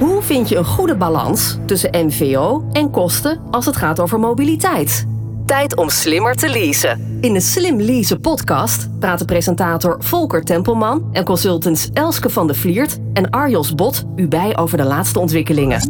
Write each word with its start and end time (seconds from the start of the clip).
Hoe 0.00 0.22
vind 0.22 0.48
je 0.48 0.56
een 0.56 0.64
goede 0.64 0.96
balans 0.96 1.58
tussen 1.66 2.06
MVO 2.06 2.64
en 2.72 2.90
kosten 2.90 3.40
als 3.50 3.66
het 3.66 3.76
gaat 3.76 4.00
over 4.00 4.20
mobiliteit? 4.20 5.06
Tijd 5.46 5.76
om 5.76 5.88
slimmer 5.88 6.34
te 6.34 6.48
leasen. 6.48 7.18
In 7.20 7.32
de 7.32 7.40
Slim 7.40 7.80
Leasen 7.80 8.20
podcast 8.20 8.98
praten 8.98 9.26
presentator 9.26 9.96
Volker 9.98 10.44
Tempelman 10.44 11.08
en 11.12 11.24
consultants 11.24 11.88
Elske 11.92 12.30
van 12.30 12.46
de 12.46 12.54
Vliert 12.54 12.98
en 13.12 13.30
Arjos 13.30 13.74
Bot 13.74 14.04
u 14.16 14.28
bij 14.28 14.56
over 14.56 14.76
de 14.76 14.84
laatste 14.84 15.18
ontwikkelingen. 15.18 15.80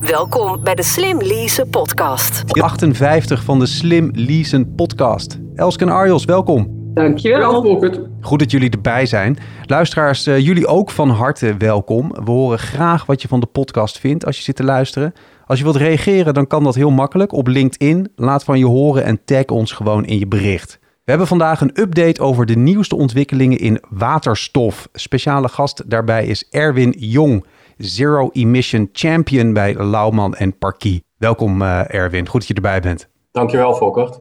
Welkom 0.00 0.62
bij 0.62 0.74
de 0.74 0.82
Slim 0.82 1.22
Leasen 1.22 1.68
podcast. 1.68 2.42
58 2.46 3.42
van 3.42 3.58
de 3.58 3.66
Slim 3.66 4.10
Leasen 4.12 4.74
podcast. 4.74 5.38
Elske 5.54 5.84
en 5.84 5.90
Arjos, 5.90 6.24
welkom. 6.24 6.75
Dankjewel. 6.96 7.62
Volkert. 7.62 8.00
Goed 8.20 8.38
dat 8.38 8.50
jullie 8.50 8.70
erbij 8.70 9.06
zijn. 9.06 9.36
Luisteraars, 9.62 10.26
uh, 10.26 10.38
jullie 10.38 10.66
ook 10.66 10.90
van 10.90 11.10
harte 11.10 11.56
welkom. 11.56 12.12
We 12.24 12.30
horen 12.30 12.58
graag 12.58 13.06
wat 13.06 13.22
je 13.22 13.28
van 13.28 13.40
de 13.40 13.46
podcast 13.46 13.98
vindt 13.98 14.26
als 14.26 14.36
je 14.36 14.42
zit 14.42 14.56
te 14.56 14.64
luisteren. 14.64 15.12
Als 15.46 15.58
je 15.58 15.64
wilt 15.64 15.76
reageren, 15.76 16.34
dan 16.34 16.46
kan 16.46 16.64
dat 16.64 16.74
heel 16.74 16.90
makkelijk 16.90 17.32
op 17.32 17.46
LinkedIn. 17.46 18.12
Laat 18.14 18.44
van 18.44 18.58
je 18.58 18.66
horen 18.66 19.04
en 19.04 19.24
tag 19.24 19.44
ons 19.44 19.72
gewoon 19.72 20.04
in 20.04 20.18
je 20.18 20.26
bericht. 20.26 20.78
We 20.80 21.10
hebben 21.10 21.26
vandaag 21.26 21.60
een 21.60 21.80
update 21.80 22.22
over 22.22 22.46
de 22.46 22.56
nieuwste 22.56 22.96
ontwikkelingen 22.96 23.58
in 23.58 23.80
waterstof. 23.88 24.88
Speciale 24.92 25.48
gast 25.48 25.90
daarbij 25.90 26.26
is 26.26 26.48
Erwin 26.50 26.94
Jong, 26.98 27.46
Zero 27.76 28.30
Emission 28.32 28.88
Champion 28.92 29.52
bij 29.52 29.74
Lauwman 29.74 30.34
en 30.34 30.58
Parkie. 30.58 31.04
Welkom 31.18 31.62
uh, 31.62 31.94
Erwin, 31.94 32.28
goed 32.28 32.40
dat 32.40 32.48
je 32.48 32.54
erbij 32.54 32.80
bent. 32.80 33.08
Dankjewel 33.30 33.74
Volkert. 33.74 34.16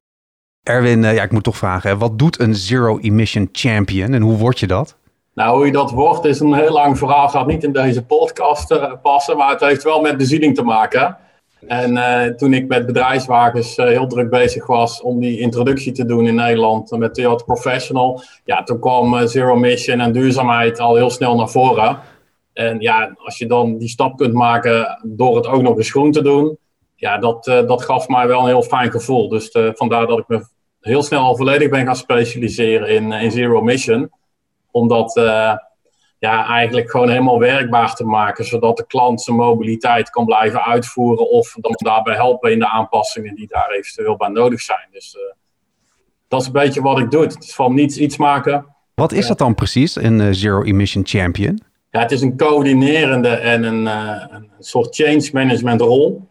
Erwin, 0.66 1.04
uh, 1.04 1.16
ja, 1.16 1.24
ik 1.24 1.32
moet 1.32 1.44
toch 1.44 1.58
vragen, 1.58 1.98
wat 1.98 2.20
doet 2.20 2.40
een 2.40 2.56
Zero 2.56 3.00
Emission 3.00 3.50
Champion 3.52 4.14
en 4.14 4.22
hoe 4.22 4.38
word 4.38 4.60
je 4.60 4.68
dat? 4.68 4.98
Nou, 5.34 5.56
hoe 5.56 5.66
je 5.66 5.72
dat 5.72 5.92
wordt 5.92 6.26
is 6.26 6.40
een 6.40 6.54
heel 6.54 6.72
lang 6.72 6.98
verhaal. 6.98 7.30
Gaat 7.30 7.48
niet 7.48 7.64
in 7.64 7.72
deze 7.72 8.06
podcast 8.06 8.72
uh, 8.72 8.92
passen, 9.02 9.38
maar 9.38 9.50
het 9.50 9.60
heeft 9.60 9.84
wel 9.84 10.02
met 10.02 10.18
bezieling 10.18 10.56
te 10.56 10.64
maken. 10.64 11.18
En 11.68 11.92
uh, 11.92 12.24
toen 12.24 12.54
ik 12.54 12.68
met 12.68 12.86
bedrijfswagens 12.86 13.76
heel 13.76 14.08
druk 14.08 14.30
bezig 14.30 14.68
was 14.68 15.02
om 15.02 15.20
die 15.20 15.40
introductie 15.40 15.92
te 15.92 16.06
doen 16.06 16.28
in 16.28 16.36
Nederland 16.36 16.92
met 16.98 17.14
Toyota 17.14 17.44
Professional, 17.44 18.22
ja, 18.44 18.64
toen 18.64 18.80
kwam 18.80 19.28
Zero 19.28 19.56
Mission 19.56 20.00
en 20.00 20.12
duurzaamheid 20.12 20.80
al 20.80 20.96
heel 20.96 21.10
snel 21.10 21.36
naar 21.36 21.50
voren. 21.50 22.00
En 22.54 22.80
ja, 22.80 23.16
als 23.18 23.38
je 23.38 23.46
dan 23.46 23.78
die 23.78 23.90
stap 23.90 24.18
kunt 24.18 24.34
maken 24.34 25.00
door 25.04 25.36
het 25.36 25.48
ook 25.48 25.62
nog 25.62 25.78
eens 25.78 25.92
groen 25.92 26.12
te 26.12 26.22
doen, 26.22 26.58
ja, 26.96 27.18
dat, 27.18 27.44
dat 27.44 27.84
gaf 27.84 28.08
mij 28.08 28.28
wel 28.28 28.40
een 28.40 28.48
heel 28.48 28.62
fijn 28.64 28.92
gevoel. 28.92 29.30
Dus 29.30 29.50
vandaar 29.74 30.08
dat 30.08 30.20
ik 30.20 30.28
me 30.28 30.54
heel 30.86 31.04
snel 31.04 31.22
al 31.22 31.36
volledig 31.36 31.70
ben 31.70 31.86
gaan 31.86 31.96
specialiseren 31.96 32.90
in, 32.90 33.12
in 33.12 33.32
Zero 33.32 33.62
Mission 33.62 34.10
om 34.72 34.88
dat 34.88 35.18
uh, 35.18 35.54
ja, 36.20 36.48
eigenlijk 36.48 36.92
gewoon 36.92 37.10
helemaal 37.10 37.40
werkbaar 37.40 37.96
te 37.96 38.04
maken, 38.04 38.46
zodat 38.46 38.78
de 38.78 38.86
klant 38.86 39.22
zijn 39.22 39.38
mobiliteit 39.38 40.10
kan 40.10 40.26
blijven 40.26 40.64
uitvoeren 40.64 41.30
of 41.30 41.56
dan 41.60 41.74
daarbij 41.76 42.16
helpen 42.16 42.52
in 42.52 42.60
de 42.60 42.70
aanpassingen 42.70 43.36
die 43.36 43.48
daar 43.48 43.70
eventueel 43.70 44.18
bij 44.18 44.28
nodig 44.28 44.62
zijn. 44.62 44.88
Dus 44.92 45.16
uh, 45.16 45.22
dat 46.28 46.42
is 46.42 46.48
een 46.48 46.54
beetje 46.54 46.82
wat 46.82 47.00
ik 47.00 47.12
doe. 47.12 47.22
Het 47.22 47.44
is 47.44 47.56
van 47.56 47.74
niets 47.74 47.98
iets 47.98 48.18
maken. 48.18 48.66
Wat 48.94 49.12
is 49.12 49.28
dat 49.28 49.38
dan 49.38 49.56
precies, 49.56 49.96
een 49.96 50.20
uh, 50.20 50.28
Zero 50.32 50.64
Emission 50.64 51.06
Champion? 51.06 51.62
Ja, 51.92 52.00
het 52.00 52.12
is 52.12 52.22
een 52.22 52.38
coördinerende 52.38 53.30
en 53.30 53.64
een, 53.64 53.86
een 53.86 54.50
soort 54.60 54.96
change 54.96 55.30
management 55.34 55.82
rol 55.82 56.28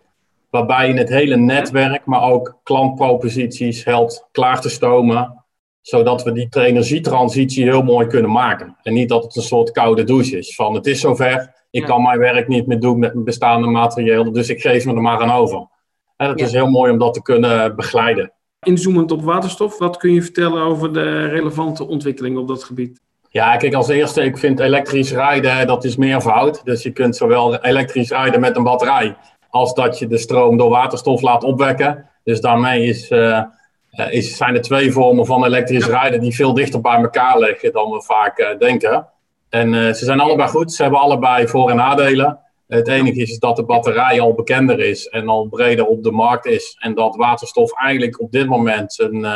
waarbij 0.54 0.88
je 0.88 0.98
het 0.98 1.08
hele 1.08 1.36
netwerk, 1.36 2.06
maar 2.06 2.22
ook 2.22 2.58
klantproposities 2.62 3.84
helpt 3.84 4.28
klaar 4.32 4.60
te 4.60 4.68
stomen 4.68 5.44
zodat 5.80 6.22
we 6.22 6.32
die 6.32 6.48
energietransitie 6.50 7.64
heel 7.64 7.82
mooi 7.82 8.06
kunnen 8.06 8.30
maken. 8.30 8.76
En 8.82 8.92
niet 8.92 9.08
dat 9.08 9.24
het 9.24 9.36
een 9.36 9.42
soort 9.42 9.70
koude 9.70 10.04
douche 10.04 10.38
is. 10.38 10.54
Van 10.54 10.74
het 10.74 10.86
is 10.86 11.00
zover, 11.00 11.54
ik 11.70 11.84
kan 11.84 12.02
mijn 12.02 12.18
werk 12.18 12.48
niet 12.48 12.66
meer 12.66 12.80
doen 12.80 12.98
met 12.98 13.12
mijn 13.12 13.24
bestaande 13.24 13.66
materieel, 13.66 14.32
dus 14.32 14.48
ik 14.48 14.60
geef 14.60 14.84
me 14.84 14.94
er 14.94 15.00
maar 15.00 15.20
aan 15.20 15.30
over. 15.30 15.68
En 16.16 16.28
het 16.28 16.40
is 16.40 16.52
heel 16.52 16.70
mooi 16.70 16.92
om 16.92 16.98
dat 16.98 17.14
te 17.14 17.22
kunnen 17.22 17.76
begeleiden. 17.76 18.32
Inzoomend 18.62 19.12
op 19.12 19.22
waterstof, 19.22 19.78
wat 19.78 19.96
kun 19.96 20.12
je 20.12 20.22
vertellen 20.22 20.62
over 20.62 20.92
de 20.92 21.26
relevante 21.26 21.86
ontwikkelingen 21.86 22.40
op 22.40 22.48
dat 22.48 22.64
gebied? 22.64 23.02
Ja, 23.34 23.56
kijk, 23.56 23.74
als 23.74 23.88
eerste, 23.88 24.22
ik 24.22 24.38
vind 24.38 24.60
elektrisch 24.60 25.12
rijden, 25.12 25.66
dat 25.66 25.84
is 25.84 25.96
meervoud. 25.96 26.64
Dus 26.64 26.82
je 26.82 26.90
kunt 26.90 27.16
zowel 27.16 27.56
elektrisch 27.56 28.10
rijden 28.10 28.40
met 28.40 28.56
een 28.56 28.62
batterij, 28.62 29.16
als 29.54 29.74
dat 29.74 29.98
je 29.98 30.06
de 30.06 30.18
stroom 30.18 30.56
door 30.56 30.70
waterstof 30.70 31.20
laat 31.20 31.44
opwekken. 31.44 32.10
Dus 32.24 32.40
daarmee 32.40 32.84
is... 32.84 33.10
Uh, 33.10 33.42
uh, 33.90 34.12
is, 34.12 34.36
zijn 34.36 34.54
er 34.54 34.60
twee 34.60 34.92
vormen 34.92 35.26
van 35.26 35.44
elektrisch 35.44 35.86
rijden 35.86 36.20
die 36.20 36.34
veel 36.34 36.54
dichter 36.54 36.80
bij 36.80 36.96
elkaar 36.96 37.38
liggen 37.38 37.72
dan 37.72 37.90
we 37.90 38.02
vaak 38.02 38.38
uh, 38.38 38.58
denken. 38.58 39.08
En 39.48 39.72
uh, 39.72 39.92
ze 39.92 40.04
zijn 40.04 40.20
allebei 40.20 40.48
goed, 40.48 40.72
ze 40.72 40.82
hebben 40.82 41.00
allebei 41.00 41.48
voor- 41.48 41.70
en 41.70 41.76
nadelen. 41.76 42.38
Het 42.66 42.88
enige 42.88 43.20
is, 43.20 43.38
dat 43.38 43.56
de 43.56 43.64
batterij 43.64 44.20
al 44.20 44.34
bekender 44.34 44.80
is 44.80 45.08
en 45.08 45.28
al 45.28 45.46
breder 45.48 45.86
op 45.86 46.02
de 46.02 46.10
markt 46.10 46.46
is. 46.46 46.76
En 46.80 46.94
dat 46.94 47.16
waterstof 47.16 47.72
eigenlijk 47.72 48.20
op 48.20 48.32
dit 48.32 48.46
moment 48.48 48.92
zijn, 48.92 49.26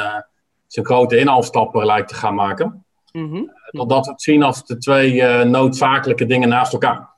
zijn 0.66 0.86
grote 0.86 1.18
inhaalstappen 1.18 1.86
lijkt 1.86 2.08
te 2.08 2.14
gaan 2.14 2.34
maken. 2.34 2.84
Mm 3.12 3.30
-hmm. 3.30 3.52
Totdat 3.70 4.06
we 4.06 4.12
het 4.12 4.22
zien 4.22 4.42
als 4.42 4.66
de 4.66 4.78
twee 4.78 5.44
noodzakelijke 5.44 6.26
dingen 6.26 6.48
naast 6.48 6.72
elkaar. 6.72 7.08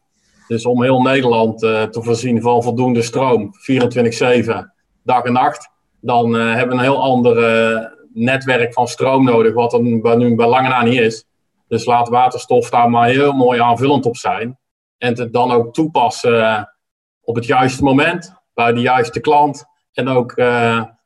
Dus 0.50 0.66
om 0.66 0.82
heel 0.82 1.00
Nederland 1.00 1.58
te 1.58 1.98
voorzien 2.02 2.40
van 2.40 2.62
voldoende 2.62 3.02
stroom, 3.02 3.50
24-7, 3.54 3.54
dag 5.02 5.22
en 5.22 5.32
nacht 5.32 5.70
dan 6.00 6.36
uh, 6.36 6.54
hebben 6.54 6.68
we 6.68 6.82
een 6.82 6.90
heel 6.90 7.02
ander 7.02 7.36
uh, 7.72 7.86
netwerk 8.12 8.72
van 8.72 8.88
stroom 8.88 9.24
nodig, 9.24 9.54
wat 9.54 9.72
er 9.72 9.82
nu 9.82 10.34
bij 10.34 10.46
lange 10.46 10.68
na 10.68 10.82
niet 10.82 11.00
is. 11.00 11.24
Dus 11.68 11.84
laat 11.84 12.08
waterstof 12.08 12.70
daar 12.70 12.90
maar 12.90 13.08
heel 13.08 13.32
mooi 13.32 13.60
aanvullend 13.60 14.06
op 14.06 14.16
zijn. 14.16 14.58
En 14.98 15.18
het 15.18 15.32
dan 15.32 15.52
ook 15.52 15.74
toepassen 15.74 16.68
op 17.20 17.34
het 17.34 17.46
juiste 17.46 17.84
moment, 17.84 18.34
bij 18.54 18.72
de 18.72 18.80
juiste 18.80 19.20
klant 19.20 19.64
en 19.92 20.08
ook 20.08 20.30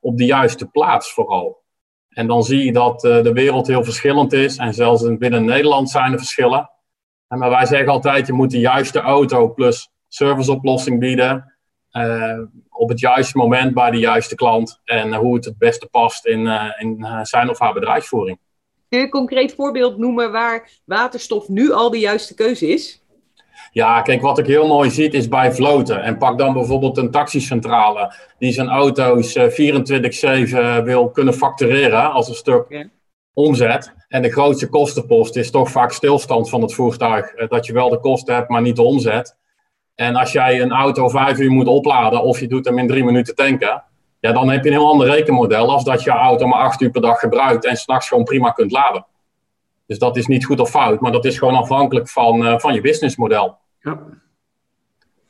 op 0.00 0.16
de 0.16 0.25
juiste 0.25 0.66
plaats 0.66 1.12
vooral. 1.12 1.62
En 2.09 2.27
dan 2.27 2.43
zie 2.43 2.65
je 2.65 2.72
dat 2.72 3.00
de 3.00 3.33
wereld 3.33 3.66
heel 3.66 3.84
verschillend 3.84 4.33
is 4.33 4.56
en 4.56 4.75
zelfs 4.75 5.16
binnen 5.19 5.44
Nederland 5.44 5.91
zijn 5.91 6.12
er 6.12 6.19
verschillen. 6.19 6.71
Maar 7.39 7.50
wij 7.50 7.67
zeggen 7.67 7.89
altijd, 7.89 8.27
je 8.27 8.33
moet 8.33 8.50
de 8.50 8.61
juiste 8.61 9.00
auto 9.00 9.49
plus 9.49 9.91
serviceoplossing 10.09 10.99
bieden 10.99 11.55
uh, 11.93 12.39
op 12.71 12.89
het 12.89 13.00
juiste 13.00 13.39
moment 13.39 13.75
bij 13.75 13.91
de 13.91 13.99
juiste 13.99 14.34
klant 14.34 14.81
en 14.84 15.15
hoe 15.15 15.34
het 15.34 15.45
het 15.45 15.59
beste 15.59 15.87
past 15.87 16.27
in, 16.27 16.41
uh, 16.41 16.65
in 16.78 17.06
zijn 17.22 17.50
of 17.50 17.59
haar 17.59 17.72
bedrijfsvoering. 17.72 18.39
Kun 18.89 18.99
je 18.99 19.05
een 19.05 19.11
concreet 19.11 19.55
voorbeeld 19.55 19.99
noemen 19.99 20.33
waar 20.33 20.71
waterstof 20.84 21.49
nu 21.49 21.72
al 21.72 21.91
de 21.91 21.99
juiste 21.99 22.34
keuze 22.34 22.69
is? 22.69 23.03
Ja, 23.71 24.03
kijk, 24.03 24.21
wat 24.21 24.39
ik 24.39 24.47
heel 24.47 24.66
mooi 24.66 24.91
zie 24.91 25.11
is 25.11 25.28
bij 25.28 25.53
vloten. 25.53 26.03
En 26.03 26.19
pak 26.19 26.39
dan 26.39 26.53
bijvoorbeeld 26.53 26.97
een 26.97 27.11
taxicentrale 27.11 28.15
die 28.39 28.53
zijn 28.53 28.69
auto's 28.69 29.39
24-7 29.39 30.84
wil 30.84 31.11
kunnen 31.11 31.34
factureren 31.34 32.12
als 32.12 32.28
een 32.28 32.34
stuk. 32.34 32.89
Omzet. 33.34 33.95
En 34.09 34.22
de 34.22 34.33
grootste 34.33 34.69
kostenpost 34.69 35.37
is 35.37 35.50
toch 35.50 35.71
vaak 35.71 35.93
stilstand 35.93 36.49
van 36.49 36.62
het 36.62 36.75
voertuig. 36.75 37.34
Dat 37.49 37.67
je 37.67 37.72
wel 37.72 37.89
de 37.89 38.00
kosten 38.00 38.34
hebt, 38.34 38.49
maar 38.49 38.62
niet 38.62 38.77
de 38.77 38.83
omzet. 38.83 39.37
En 39.95 40.17
als 40.17 40.33
jij 40.33 40.61
een 40.61 40.72
auto 40.72 41.09
vijf 41.09 41.39
uur 41.39 41.50
moet 41.50 41.67
opladen 41.67 42.22
of 42.22 42.41
je 42.41 42.47
doet 42.47 42.65
hem 42.65 42.78
in 42.78 42.87
drie 42.87 43.05
minuten 43.05 43.34
tanken, 43.34 43.84
ja, 44.21 44.33
dan 44.33 44.50
heb 44.50 44.65
je 44.65 44.71
een 44.71 44.77
heel 44.77 44.89
ander 44.89 45.06
rekenmodel 45.06 45.72
als 45.72 45.84
dat 45.84 46.03
je 46.03 46.11
auto 46.11 46.47
maar 46.47 46.61
acht 46.61 46.81
uur 46.81 46.91
per 46.91 47.00
dag 47.00 47.19
gebruikt 47.19 47.65
en 47.65 47.77
s'nachts 47.77 48.09
gewoon 48.09 48.25
prima 48.25 48.50
kunt 48.50 48.71
laden. 48.71 49.06
Dus 49.87 49.99
dat 49.99 50.16
is 50.16 50.27
niet 50.27 50.45
goed 50.45 50.61
of 50.61 50.71
fout, 50.71 51.01
maar 51.01 51.12
dat 51.12 51.25
is 51.25 51.39
gewoon 51.39 51.55
afhankelijk 51.55 52.09
van, 52.09 52.47
uh, 52.47 52.59
van 52.59 52.75
je 52.75 52.81
businessmodel. 52.81 53.56
Ja. 53.81 54.01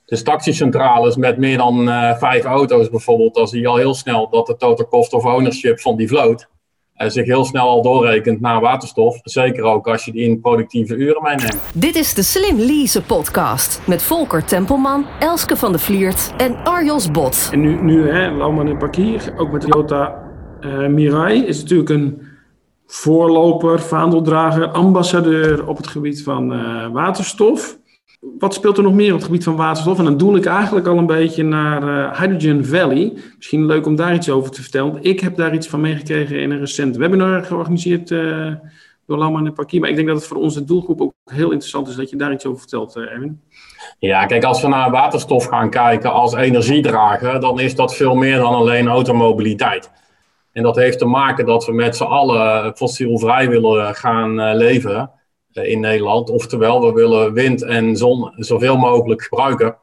Dus 0.05 0.23
taxicentrales 0.23 1.17
met 1.17 1.39
meer 1.39 1.57
dan 1.57 1.89
uh, 1.89 2.17
vijf 2.17 2.45
auto's 2.45 2.91
bijvoorbeeld, 2.91 3.35
dan 3.35 3.49
zie 3.49 3.61
je 3.61 3.69
al 3.69 3.77
heel 3.77 3.95
snel 3.95 4.29
dat 4.29 4.47
de 4.47 4.57
total 4.57 4.89
cost 4.89 5.13
of 5.13 5.25
ownership 5.25 5.81
van 5.81 5.97
die 5.97 6.09
vloot 6.09 6.49
uh, 6.97 7.09
zich 7.09 7.27
heel 7.27 7.45
snel 7.45 7.69
al 7.69 7.83
doorrekent 7.83 8.41
naar 8.41 8.61
waterstof. 8.61 9.21
Zeker 9.23 9.63
ook 9.63 9.89
als 9.89 10.05
je 10.05 10.13
die 10.13 10.23
in 10.23 10.41
productieve 10.41 10.95
uren 10.95 11.23
meeneemt. 11.23 11.59
Dit 11.75 11.97
is 11.97 12.15
de 12.15 12.23
Slim 12.23 12.59
Lease 12.59 13.03
podcast 13.03 13.81
met 13.87 14.03
Volker 14.03 14.45
Tempelman, 14.45 15.07
Elske 15.21 15.57
van 15.57 15.73
de 15.73 15.79
Vliert 15.79 16.33
en 16.37 16.57
Arjos 16.65 17.11
Bot. 17.11 17.49
En 17.53 17.61
nu, 17.61 17.83
nu 17.83 18.11
hè, 18.11 18.31
Lauwman 18.31 18.69
en 18.69 18.79
Parkier, 18.79 19.35
ook 19.37 19.53
met 19.53 19.61
Toyota 19.61 20.23
uh, 20.61 20.87
Mirai, 20.87 21.47
is 21.47 21.61
natuurlijk 21.61 21.91
een 21.91 22.23
voorloper, 22.87 23.81
vaandeldrager, 23.81 24.69
ambassadeur 24.69 25.67
op 25.69 25.77
het 25.77 25.87
gebied 25.87 26.23
van 26.23 26.53
uh, 26.53 26.89
waterstof 26.93 27.79
wat 28.39 28.55
speelt 28.55 28.77
er 28.77 28.83
nog 28.83 28.93
meer 28.93 29.11
op 29.11 29.17
het 29.17 29.25
gebied 29.25 29.45
van 29.45 29.57
waterstof? 29.57 29.99
En 29.99 30.05
dan 30.05 30.17
doe 30.17 30.37
ik 30.37 30.47
eigenlijk 30.47 30.87
al 30.87 30.99
een 30.99 31.07
beetje 31.07 31.43
naar 31.43 31.83
uh, 31.83 32.21
Hydrogen 32.21 32.67
Valley. 32.67 33.13
Misschien 33.37 33.67
leuk 33.67 33.87
om 33.87 33.97
daar 33.97 34.15
iets 34.15 34.31
over 34.31 34.51
te 34.51 34.63
vertellen. 34.63 35.03
Ik 35.03 35.21
heb 35.21 35.37
daar 35.37 35.55
iets 35.55 35.69
van 35.69 35.81
meegekregen 35.81 36.41
in 36.41 36.51
een 36.51 36.59
recent 36.59 36.97
webinar 36.97 37.45
georganiseerd 37.45 38.11
uh, 38.11 38.53
door 39.07 39.19
Lama 39.19 39.39
en 39.39 39.53
Parkie. 39.53 39.81
Maar 39.81 39.89
ik 39.89 39.97
denk 39.97 40.09
dat 40.09 40.17
het 40.17 40.27
voor 40.27 40.37
onze 40.37 40.65
doelgroep 40.65 41.01
ook 41.01 41.13
heel 41.25 41.51
interessant 41.51 41.89
is 41.89 41.95
dat 41.95 42.11
je 42.11 42.17
daar 42.17 42.33
iets 42.33 42.47
over 42.47 42.59
vertelt, 42.59 42.97
uh, 42.97 43.13
Erwin. 43.13 43.41
Ja, 43.99 44.27
kijk, 44.27 44.45
als 44.45 44.63
we 44.63 44.69
naar 44.69 44.91
waterstof 44.91 45.47
gaan 45.47 45.71
kijken 45.71 46.13
als 46.13 46.35
energiedrager, 46.35 47.41
dan 47.41 47.61
is 47.61 47.75
dat 47.75 47.97
veel 47.97 48.15
meer 48.15 48.37
dan 48.37 48.55
alleen 48.55 48.89
automobiliteit. 48.89 49.91
En 50.53 50.63
dat 50.63 50.77
heeft 50.77 50.99
te 50.99 51.05
maken 51.05 51.47
dat 51.47 51.67
we 51.67 51.73
met 51.73 51.97
z'n 51.97 52.05
allen 52.05 52.77
fossielvrij 52.77 53.49
willen 53.49 53.95
gaan 53.95 54.55
leven. 54.57 55.11
Eh, 55.55 55.71
in 55.71 55.81
Nederland. 55.81 56.31
Oftewel, 56.31 56.81
we 56.81 56.93
willen 56.93 57.33
wind 57.33 57.63
en 57.63 57.97
zon 57.97 58.33
zoveel 58.37 58.77
mogelijk 58.77 59.23
gebruiken. 59.23 59.77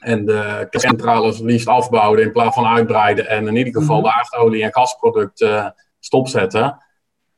en 0.00 0.24
de 0.24 0.66
centrales 0.70 1.38
liefst 1.38 1.66
afbouwen 1.68 2.22
in 2.22 2.32
plaats 2.32 2.54
van 2.54 2.66
uitbreiden 2.66 3.28
en 3.28 3.46
in 3.46 3.56
ieder 3.56 3.72
geval 3.72 3.96
Mhm. 3.96 4.04
de 4.04 4.12
aardolie- 4.12 4.62
en 4.62 4.72
gasproducten 4.72 5.74
stopzetten. 6.00 6.76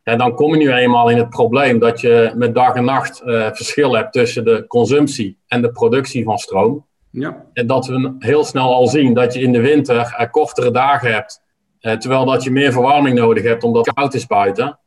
Ja, 0.03 0.17
dan 0.17 0.35
kom 0.35 0.51
je 0.51 0.56
nu 0.56 0.73
eenmaal 0.73 1.09
in 1.11 1.17
het 1.17 1.29
probleem 1.29 1.79
dat 1.79 2.01
je 2.01 2.33
met 2.35 2.55
dag 2.55 2.75
en 2.75 2.85
nacht 2.85 3.21
eh, 3.21 3.49
verschil 3.53 3.95
hebt 3.97 4.12
tussen 4.12 4.45
de 4.45 4.65
consumptie 4.67 5.39
en 5.47 5.62
de 5.62 5.71
productie 5.73 6.25
van 6.25 6.39
stroom. 6.39 6.87
Ja. 7.11 7.45
En 7.53 7.67
dat 7.67 7.87
we 7.87 8.15
heel 8.19 8.45
snel 8.45 8.75
al 8.75 8.87
zien 8.87 9.15
dat 9.15 9.35
je 9.35 9.41
in 9.41 9.53
de 9.53 9.61
winter 9.61 10.15
eh, 10.17 10.31
kortere 10.31 10.71
dagen 10.71 11.12
hebt. 11.12 11.43
eh, 11.81 11.93
terwijl 11.97 12.25
dat 12.25 12.43
je 12.45 12.50
meer 12.50 12.73
verwarming 12.73 13.19
nodig 13.19 13.43
hebt 13.45 13.62
omdat 13.65 13.87
het 13.87 13.95
koud 13.95 14.15
is 14.15 14.27
buiten. 14.27 14.79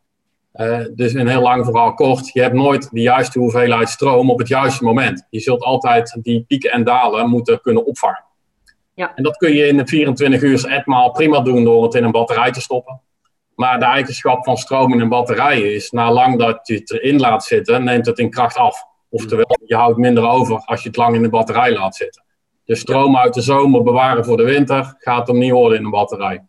Eh, 0.58 0.80
dus 0.92 1.14
een 1.14 1.28
heel 1.28 1.42
lang 1.42 1.66
verhaal 1.66 1.94
kort. 1.94 2.30
Je 2.34 2.42
hebt 2.42 2.54
nooit 2.54 2.90
de 2.92 3.02
juiste 3.02 3.40
hoeveelheid 3.40 3.90
stroom 3.90 4.30
op 4.30 4.40
het 4.40 4.48
juiste 4.48 4.84
moment. 4.84 5.28
Je 5.30 5.40
zult 5.40 5.64
altijd 5.64 6.18
die 6.22 6.44
pieken 6.48 6.72
en 6.72 6.84
dalen 6.84 7.30
moeten 7.30 7.62
kunnen 7.62 7.86
opvangen. 7.86 8.24
Ja. 8.94 9.16
En 9.16 9.24
dat 9.24 9.38
kun 9.38 9.54
je 9.54 9.68
in 9.68 9.78
de 9.78 9.88
24 9.88 10.42
uur 10.42 10.68
etmaal 10.68 11.12
prima 11.12 11.40
doen 11.40 11.64
door 11.64 11.84
het 11.84 11.94
in 11.94 12.04
een 12.04 12.12
batterij 12.12 12.52
te 12.52 12.62
stoppen. 12.62 13.02
Maar 13.56 13.80
de 13.80 13.86
eigenschap 13.86 14.44
van 14.44 14.58
stroom 14.58 14.94
in 14.94 15.00
een 15.00 15.10
batterij 15.10 15.62
is, 15.62 15.92
na 15.92 16.12
lang 16.12 16.40
dat 16.40 16.68
je 16.68 16.74
het 16.74 16.92
erin 16.92 17.20
laat 17.20 17.44
zitten, 17.44 17.84
neemt 17.84 18.06
het 18.06 18.20
in 18.20 18.30
kracht 18.30 18.58
af. 18.58 18.84
Oftewel, 19.10 19.58
je 19.66 19.76
houdt 19.76 19.98
minder 19.98 20.28
over 20.28 20.56
als 20.66 20.82
je 20.82 20.88
het 20.88 20.98
lang 20.98 21.16
in 21.16 21.22
de 21.22 21.30
batterij 21.30 21.74
laat 21.74 21.96
zitten. 21.96 22.24
Dus 22.66 22.80
stroom 22.80 23.18
uit 23.18 23.34
de 23.34 23.42
zomer 23.42 23.84
bewaren 23.84 24.26
voor 24.26 24.38
de 24.38 24.44
winter 24.44 24.96
gaat 24.98 25.28
hem 25.28 25.38
niet 25.38 25.52
worden 25.52 25.78
in 25.78 25.86
een 25.86 25.92
batterij. 25.92 26.44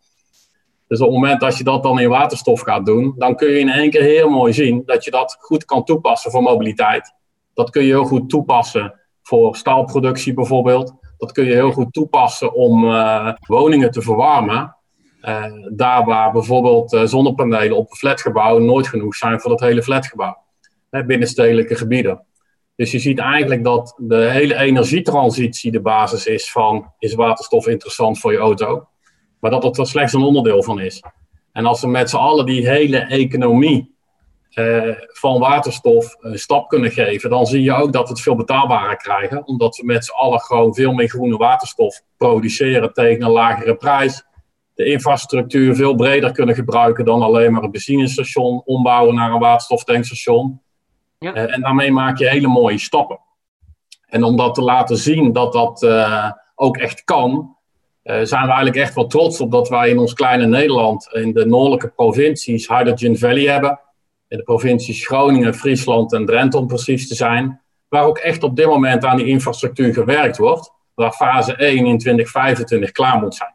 Dus 0.89 0.99
op 0.99 1.05
het 1.05 1.15
moment 1.15 1.41
dat 1.41 1.57
je 1.57 1.63
dat 1.63 1.83
dan 1.83 1.99
in 1.99 2.09
waterstof 2.09 2.61
gaat 2.61 2.85
doen, 2.85 3.13
dan 3.17 3.35
kun 3.35 3.49
je 3.49 3.59
in 3.59 3.69
één 3.69 3.89
keer 3.89 4.01
heel 4.01 4.29
mooi 4.29 4.53
zien 4.53 4.83
dat 4.85 5.03
je 5.03 5.11
dat 5.11 5.37
goed 5.39 5.65
kan 5.65 5.83
toepassen 5.83 6.31
voor 6.31 6.41
mobiliteit. 6.41 7.13
Dat 7.53 7.69
kun 7.69 7.81
je 7.81 7.87
heel 7.87 8.05
goed 8.05 8.29
toepassen 8.29 8.99
voor 9.21 9.55
staalproductie 9.55 10.33
bijvoorbeeld. 10.33 10.93
Dat 11.17 11.31
kun 11.31 11.45
je 11.45 11.53
heel 11.53 11.71
goed 11.71 11.93
toepassen 11.93 12.53
om 12.53 12.85
eh, 12.85 13.33
woningen 13.47 13.91
te 13.91 14.01
verwarmen. 14.01 14.75
Eh, 15.21 15.43
daar 15.71 16.05
waar 16.05 16.31
bijvoorbeeld 16.31 16.93
eh, 16.93 17.03
zonnepanelen 17.03 17.77
op 17.77 17.89
een 17.89 17.97
flatgebouw 17.97 18.59
nooit 18.59 18.87
genoeg 18.87 19.15
zijn 19.15 19.39
voor 19.39 19.49
dat 19.49 19.59
hele 19.59 19.83
flatgebouw. 19.83 20.37
Hè, 20.89 21.05
binnenstedelijke 21.05 21.75
gebieden. 21.75 22.25
Dus 22.75 22.91
je 22.91 22.99
ziet 22.99 23.19
eigenlijk 23.19 23.63
dat 23.63 23.93
de 23.97 24.29
hele 24.29 24.55
energietransitie 24.55 25.71
de 25.71 25.81
basis 25.81 26.25
is 26.25 26.51
van 26.51 26.93
is 26.99 27.13
waterstof 27.13 27.67
interessant 27.67 28.19
voor 28.19 28.31
je 28.31 28.37
auto. 28.37 28.87
Maar 29.39 29.51
dat 29.51 29.63
het 29.63 29.77
er 29.77 29.87
slechts 29.87 30.13
een 30.13 30.21
onderdeel 30.21 30.63
van 30.63 30.79
is. 30.79 31.03
En 31.51 31.65
als 31.65 31.81
we 31.81 31.87
met 31.87 32.09
z'n 32.09 32.15
allen 32.15 32.45
die 32.45 32.69
hele 32.69 32.97
economie 32.97 33.97
eh, 34.49 34.91
van 35.07 35.39
waterstof 35.39 36.15
een 36.19 36.39
stap 36.39 36.69
kunnen 36.69 36.91
geven, 36.91 37.29
dan 37.29 37.45
zie 37.45 37.63
je 37.63 37.73
ook 37.73 37.93
dat 37.93 38.03
we 38.03 38.09
het 38.09 38.21
veel 38.21 38.35
betaalbarer 38.35 38.97
krijgen. 38.97 39.47
Omdat 39.47 39.77
we 39.77 39.85
met 39.85 40.05
z'n 40.05 40.11
allen 40.11 40.39
gewoon 40.39 40.73
veel 40.73 40.93
meer 40.93 41.09
groene 41.09 41.37
waterstof 41.37 42.01
produceren 42.17 42.93
tegen 42.93 43.23
een 43.23 43.31
lagere 43.31 43.75
prijs. 43.75 44.23
De 44.73 44.85
infrastructuur 44.85 45.75
veel 45.75 45.95
breder 45.95 46.31
kunnen 46.31 46.55
gebruiken 46.55 47.05
dan 47.05 47.21
alleen 47.21 47.51
maar 47.51 47.63
een 47.63 47.71
benzinestation 47.71 48.61
ombouwen 48.65 49.15
naar 49.15 49.31
een 49.31 49.39
waterstoftankstation. 49.39 50.61
Ja. 51.19 51.33
Eh, 51.33 51.53
en 51.53 51.61
daarmee 51.61 51.91
maak 51.91 52.17
je 52.17 52.29
hele 52.29 52.47
mooie 52.47 52.77
stappen. 52.77 53.19
En 54.05 54.23
om 54.23 54.37
dat 54.37 54.55
te 54.55 54.61
laten 54.61 54.97
zien 54.97 55.33
dat 55.33 55.53
dat 55.53 55.83
eh, 55.83 56.31
ook 56.55 56.77
echt 56.77 57.03
kan, 57.03 57.57
zijn 58.09 58.41
we 58.41 58.47
eigenlijk 58.47 58.75
echt 58.75 58.95
wel 58.95 59.07
trots 59.07 59.41
op 59.41 59.51
dat 59.51 59.69
wij 59.69 59.89
in 59.89 59.97
ons 59.97 60.13
kleine 60.13 60.45
Nederland 60.45 61.09
in 61.11 61.33
de 61.33 61.45
noordelijke 61.45 61.87
provincies 61.87 62.67
Hydrogen 62.67 63.17
Valley 63.17 63.43
hebben. 63.43 63.79
In 64.27 64.37
de 64.37 64.43
provincies 64.43 65.05
Groningen, 65.07 65.53
Friesland 65.53 66.13
en 66.13 66.25
Drenthe 66.25 66.57
om 66.57 66.67
precies 66.67 67.07
te 67.07 67.15
zijn. 67.15 67.61
Waar 67.89 68.03
ook 68.03 68.17
echt 68.17 68.43
op 68.43 68.55
dit 68.55 68.65
moment 68.65 69.05
aan 69.05 69.17
die 69.17 69.25
infrastructuur 69.25 69.93
gewerkt 69.93 70.37
wordt. 70.37 70.71
Waar 70.93 71.11
fase 71.11 71.55
1 71.55 71.85
in 71.85 71.97
2025 71.97 72.91
klaar 72.91 73.19
moet 73.19 73.35
zijn. 73.35 73.53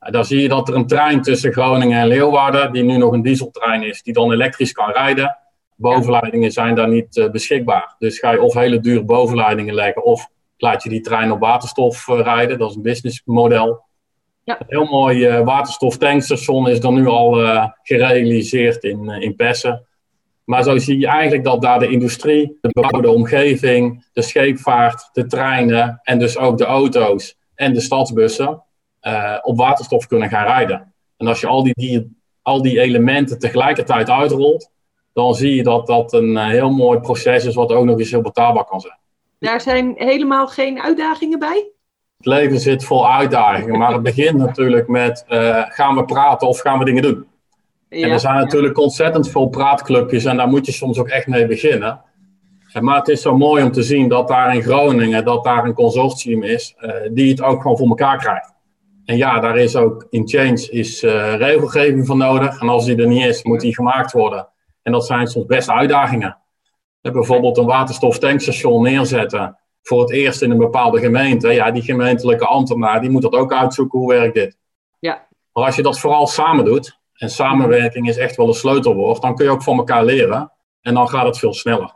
Nou, 0.00 0.12
dan 0.12 0.24
zie 0.24 0.42
je 0.42 0.48
dat 0.48 0.68
er 0.68 0.74
een 0.74 0.86
trein 0.86 1.22
tussen 1.22 1.52
Groningen 1.52 1.98
en 1.98 2.06
Leeuwarden, 2.06 2.72
die 2.72 2.82
nu 2.82 2.96
nog 2.96 3.12
een 3.12 3.22
dieseltrein 3.22 3.82
is, 3.82 4.02
die 4.02 4.12
dan 4.12 4.32
elektrisch 4.32 4.72
kan 4.72 4.90
rijden. 4.90 5.36
Bovenleidingen 5.76 6.50
zijn 6.50 6.74
daar 6.74 6.88
niet 6.88 7.16
eh, 7.16 7.30
beschikbaar. 7.30 7.94
Dus 7.98 8.18
ga 8.18 8.30
je 8.30 8.42
of 8.42 8.54
hele 8.54 8.80
dure 8.80 9.04
bovenleidingen 9.04 9.74
leggen, 9.74 10.04
of 10.04 10.28
laat 10.62 10.82
je 10.82 10.88
die 10.88 11.00
trein 11.00 11.32
op 11.32 11.40
waterstof 11.40 12.08
eh, 12.08 12.20
rijden. 12.20 12.58
Dat 12.58 12.70
is 12.70 12.76
een 12.76 12.82
businessmodel. 12.82 13.84
Ja. 14.44 14.60
Een 14.60 14.66
heel 14.68 14.84
mooi 14.84 15.26
eh 15.26 15.44
waterstoftankstation 15.44 16.68
is 16.68 16.78
er 16.78 16.92
nu 16.92 17.06
al 17.06 17.40
eh, 17.40 17.68
gerealiseerd 17.82 18.84
in, 18.84 19.08
in 19.08 19.36
Pessen. 19.36 19.86
Maar 20.44 20.62
zo 20.62 20.78
zie 20.78 20.98
je 20.98 21.06
eigenlijk 21.06 21.44
dat 21.44 21.62
daar 21.62 21.78
de 21.78 21.88
industrie, 21.88 22.58
de 22.60 22.68
bebouwde 22.72 23.10
omgeving, 23.10 24.04
de 24.12 24.22
scheepvaart, 24.22 25.08
de 25.12 25.26
treinen 25.26 26.00
en 26.02 26.18
dus 26.18 26.38
ook 26.38 26.58
de 26.58 26.64
auto's 26.64 27.36
en 27.54 27.74
de 27.74 27.80
stadsbussen 27.80 28.62
op 29.42 29.56
waterstof 29.56 30.06
kunnen 30.06 30.28
gaan 30.28 30.46
rijden. 30.46 30.94
En 31.16 31.26
als 31.26 31.40
je 31.40 31.46
al 31.46 31.62
die, 31.62 31.72
die, 31.74 32.16
al 32.42 32.62
die 32.62 32.80
elementen 32.80 33.38
tegelijkertijd 33.38 34.10
uitrolt, 34.10 34.70
dan 35.12 35.34
zie 35.34 35.54
je 35.54 35.62
dat 35.62 35.86
dat 35.86 36.12
een 36.12 36.36
heel 36.36 36.70
mooi 36.70 36.98
proces 36.98 37.44
is 37.44 37.54
wat 37.54 37.72
ook 37.72 37.84
nog 37.84 37.98
eens 37.98 38.10
heel 38.10 38.20
betaalbaar 38.20 38.64
kan 38.64 38.80
zijn. 38.80 38.98
Daar 39.42 39.60
zijn 39.60 39.92
helemaal 39.96 40.46
geen 40.46 40.82
uitdagingen 40.82 41.38
bij? 41.38 41.70
Het 42.16 42.26
leven 42.26 42.60
zit 42.60 42.84
vol 42.84 43.10
uitdagingen, 43.10 43.78
maar 43.78 43.92
het 43.92 44.02
begint 44.02 44.38
natuurlijk 44.38 44.88
met 44.88 45.24
eh, 45.28 45.62
gaan 45.68 45.94
we 45.94 46.04
praten 46.04 46.48
of 46.48 46.60
gaan 46.60 46.78
we 46.78 46.84
dingen 46.84 47.02
doen? 47.02 47.26
En 47.88 48.10
er 48.10 48.20
zijn 48.20 48.34
natuurlijk 48.34 48.78
ontzettend 48.78 49.30
veel 49.30 49.46
praatclubjes 49.46 50.24
en 50.24 50.36
daar 50.36 50.48
moet 50.48 50.66
je 50.66 50.72
soms 50.72 50.98
ook 50.98 51.08
echt 51.08 51.26
mee 51.26 51.46
beginnen. 51.46 52.00
Maar 52.80 52.96
het 52.98 53.08
is 53.08 53.22
zo 53.22 53.36
mooi 53.36 53.62
om 53.62 53.72
te 53.72 53.82
zien 53.82 54.08
dat 54.08 54.28
daar 54.28 54.54
in 54.54 54.62
Groningen, 54.62 55.24
dat 55.24 55.44
daar 55.44 55.64
een 55.64 55.74
consortium 55.74 56.42
is, 56.42 56.74
eh, 56.78 56.90
die 57.10 57.30
het 57.30 57.42
ook 57.42 57.62
gewoon 57.62 57.76
voor 57.76 57.88
elkaar 57.88 58.18
krijgt. 58.18 58.52
En 59.04 59.16
ja, 59.16 59.40
daar 59.40 59.58
is 59.58 59.76
ook 59.76 60.06
in 60.10 60.28
Change 60.28 60.70
is, 60.70 61.02
eh, 61.02 61.36
regelgeving 61.36 62.06
voor 62.06 62.16
nodig. 62.16 62.60
En 62.60 62.68
als 62.68 62.84
die 62.84 62.96
er 62.96 63.06
niet 63.06 63.24
is, 63.24 63.42
moet 63.42 63.60
die 63.60 63.74
gemaakt 63.74 64.12
worden. 64.12 64.48
En 64.82 64.92
dat 64.92 65.06
zijn 65.06 65.26
soms 65.26 65.46
best 65.46 65.70
uitdagingen. 65.70 66.36
Eh, 67.02 67.12
bijvoorbeeld 67.12 67.56
een 67.56 67.66
waterstoftankstation 67.66 68.82
neerzetten 68.82 69.58
voor 69.82 70.00
het 70.00 70.10
eerst 70.10 70.42
in 70.42 70.50
een 70.50 70.58
bepaalde 70.58 71.00
gemeente. 71.00 71.48
Ja, 71.48 71.70
die 71.70 71.82
gemeentelijke 71.82 72.46
ambtenaar 72.46 73.00
die 73.00 73.10
moet 73.10 73.22
dat 73.22 73.32
ook 73.32 73.52
uitzoeken, 73.52 73.98
hoe 73.98 74.12
werkt 74.12 74.34
dit? 74.34 74.56
Ja. 74.98 75.26
Maar 75.52 75.64
als 75.64 75.76
je 75.76 75.82
dat 75.82 76.00
vooral 76.00 76.26
samen 76.26 76.64
doet, 76.64 77.00
en 77.14 77.30
samenwerking 77.30 78.08
is 78.08 78.16
echt 78.16 78.36
wel 78.36 78.48
een 78.48 78.54
sleutelwoord, 78.54 79.22
dan 79.22 79.34
kun 79.34 79.44
je 79.44 79.50
ook 79.50 79.62
van 79.62 79.76
elkaar 79.76 80.04
leren. 80.04 80.52
En 80.80 80.94
dan 80.94 81.08
gaat 81.08 81.26
het 81.26 81.38
veel 81.38 81.54
sneller. 81.54 81.94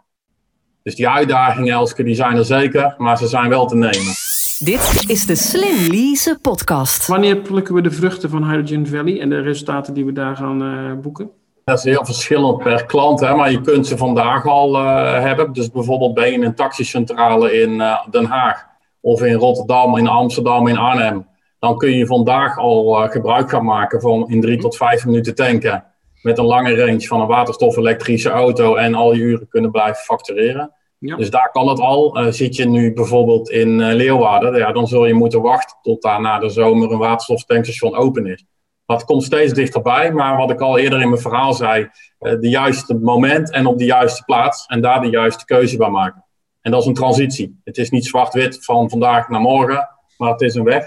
Dus 0.83 0.95
die 0.95 1.09
uitdagingen, 1.09 1.73
Elske, 1.73 2.03
die 2.03 2.15
zijn 2.15 2.37
er 2.37 2.45
zeker, 2.45 2.95
maar 2.99 3.19
ze 3.19 3.27
zijn 3.27 3.49
wel 3.49 3.67
te 3.67 3.77
nemen. 3.77 4.15
Dit 4.59 5.05
is 5.09 5.27
de 5.27 5.35
Slim 5.35 5.91
Lease 5.91 6.39
podcast. 6.43 7.07
Wanneer 7.07 7.37
plukken 7.37 7.75
we 7.75 7.81
de 7.81 7.91
vruchten 7.91 8.31
van 8.31 8.51
Hydrogen 8.51 8.87
Valley 8.87 9.21
en 9.21 9.29
de 9.29 9.41
resultaten 9.41 9.95
die 9.95 10.05
we 10.05 10.13
daar 10.13 10.37
gaan 10.37 10.63
eh, 10.63 11.03
boeken? 11.03 11.31
Dat 11.67 11.79
is 11.79 11.85
heel 11.85 12.05
verschillend 12.05 12.59
per 12.59 12.87
klant, 12.87 13.21
hè, 13.21 13.35
maar 13.35 13.51
je 13.51 13.61
kunt 13.61 13.87
ze 13.87 13.97
vandaag 13.97 14.47
al 14.47 14.77
eh, 14.77 15.21
hebben. 15.23 15.53
Dus 15.53 15.71
bijvoorbeeld 15.71 16.15
ben 16.15 16.27
je 16.27 16.33
in 16.33 16.43
een 16.43 16.55
taxicentrale 16.55 17.61
in 17.61 17.81
eh, 17.81 18.07
Den 18.11 18.25
Haag 18.25 18.67
of 19.01 19.23
in 19.23 19.35
Rotterdam, 19.35 19.97
in 19.97 20.09
Amsterdam, 20.09 20.69
in 20.69 20.77
Arnhem. 20.77 21.27
Dan 21.59 21.79
kun 21.79 21.91
je 21.91 22.07
vandaag 22.07 22.59
al 22.59 23.03
eh, 23.03 23.11
gebruik 23.11 23.51
gaan 23.51 23.65
maken 23.65 24.01
van 24.01 24.29
in 24.29 24.41
drie 24.41 24.59
tot 24.59 24.77
vijf 24.77 25.07
minuten 25.07 25.35
tanken. 25.35 25.85
Met 26.23 26.39
een 26.39 26.45
lange 26.45 26.75
range 26.75 27.07
van 27.07 27.21
een 27.21 27.27
waterstof-elektrische 27.27 28.31
auto 28.31 28.75
en 28.75 28.95
al 28.95 29.15
je 29.15 29.21
uren 29.21 29.49
kunnen 29.49 29.71
blijven 29.71 30.03
factureren. 30.03 30.73
Ja. 30.99 31.17
Dus 31.17 31.31
daar 31.31 31.51
kan 31.51 31.69
het 31.69 31.81
al. 31.81 32.19
Zit 32.31 32.57
je 32.57 32.69
nu 32.69 32.93
bijvoorbeeld 32.93 33.51
in 33.51 33.93
Leeuwarden, 33.93 34.57
ja, 34.57 34.73
dan 34.73 34.87
zul 34.89 35.07
je 35.07 35.15
moeten 35.15 35.43
wachten 35.43 35.77
tot 35.83 36.03
daar 36.03 36.21
na 36.21 36.39
de 36.39 36.49
zomer 36.49 36.93
een 36.93 36.99
waterstoftankstation 36.99 37.97
open 37.97 38.27
is. 38.27 38.45
Dat 38.87 39.05
komt 39.05 39.23
steeds 39.23 39.53
dichterbij, 39.53 40.13
maar 40.13 40.37
wat 40.37 40.51
ik 40.51 40.61
al 40.61 40.79
eerder 40.79 41.01
in 41.01 41.09
mijn 41.09 41.21
verhaal 41.21 41.55
zei, 41.55 41.89
eh, 42.19 42.33
de 42.41 42.49
juiste 42.49 42.95
moment 42.95 43.51
en 43.53 43.67
op 43.67 43.79
de 43.79 43.85
juiste 43.85 44.25
plaats 44.25 44.67
en 44.67 44.81
daar 44.81 45.01
de 45.01 45.09
juiste 45.09 45.45
keuze 45.45 45.77
bij 45.77 45.91
maken. 45.91 46.25
En 46.61 46.71
dat 46.71 46.81
is 46.81 46.87
een 46.87 46.95
transitie. 46.95 47.61
Het 47.65 47.79
is 47.79 47.91
niet 47.91 48.07
zwart-wit 48.07 48.65
van 48.65 48.91
vandaag 48.91 49.29
naar 49.29 49.41
morgen, 49.41 49.89
maar 50.19 50.31
het 50.31 50.41
is 50.41 50.55
een 50.55 50.65
weg. 50.65 50.87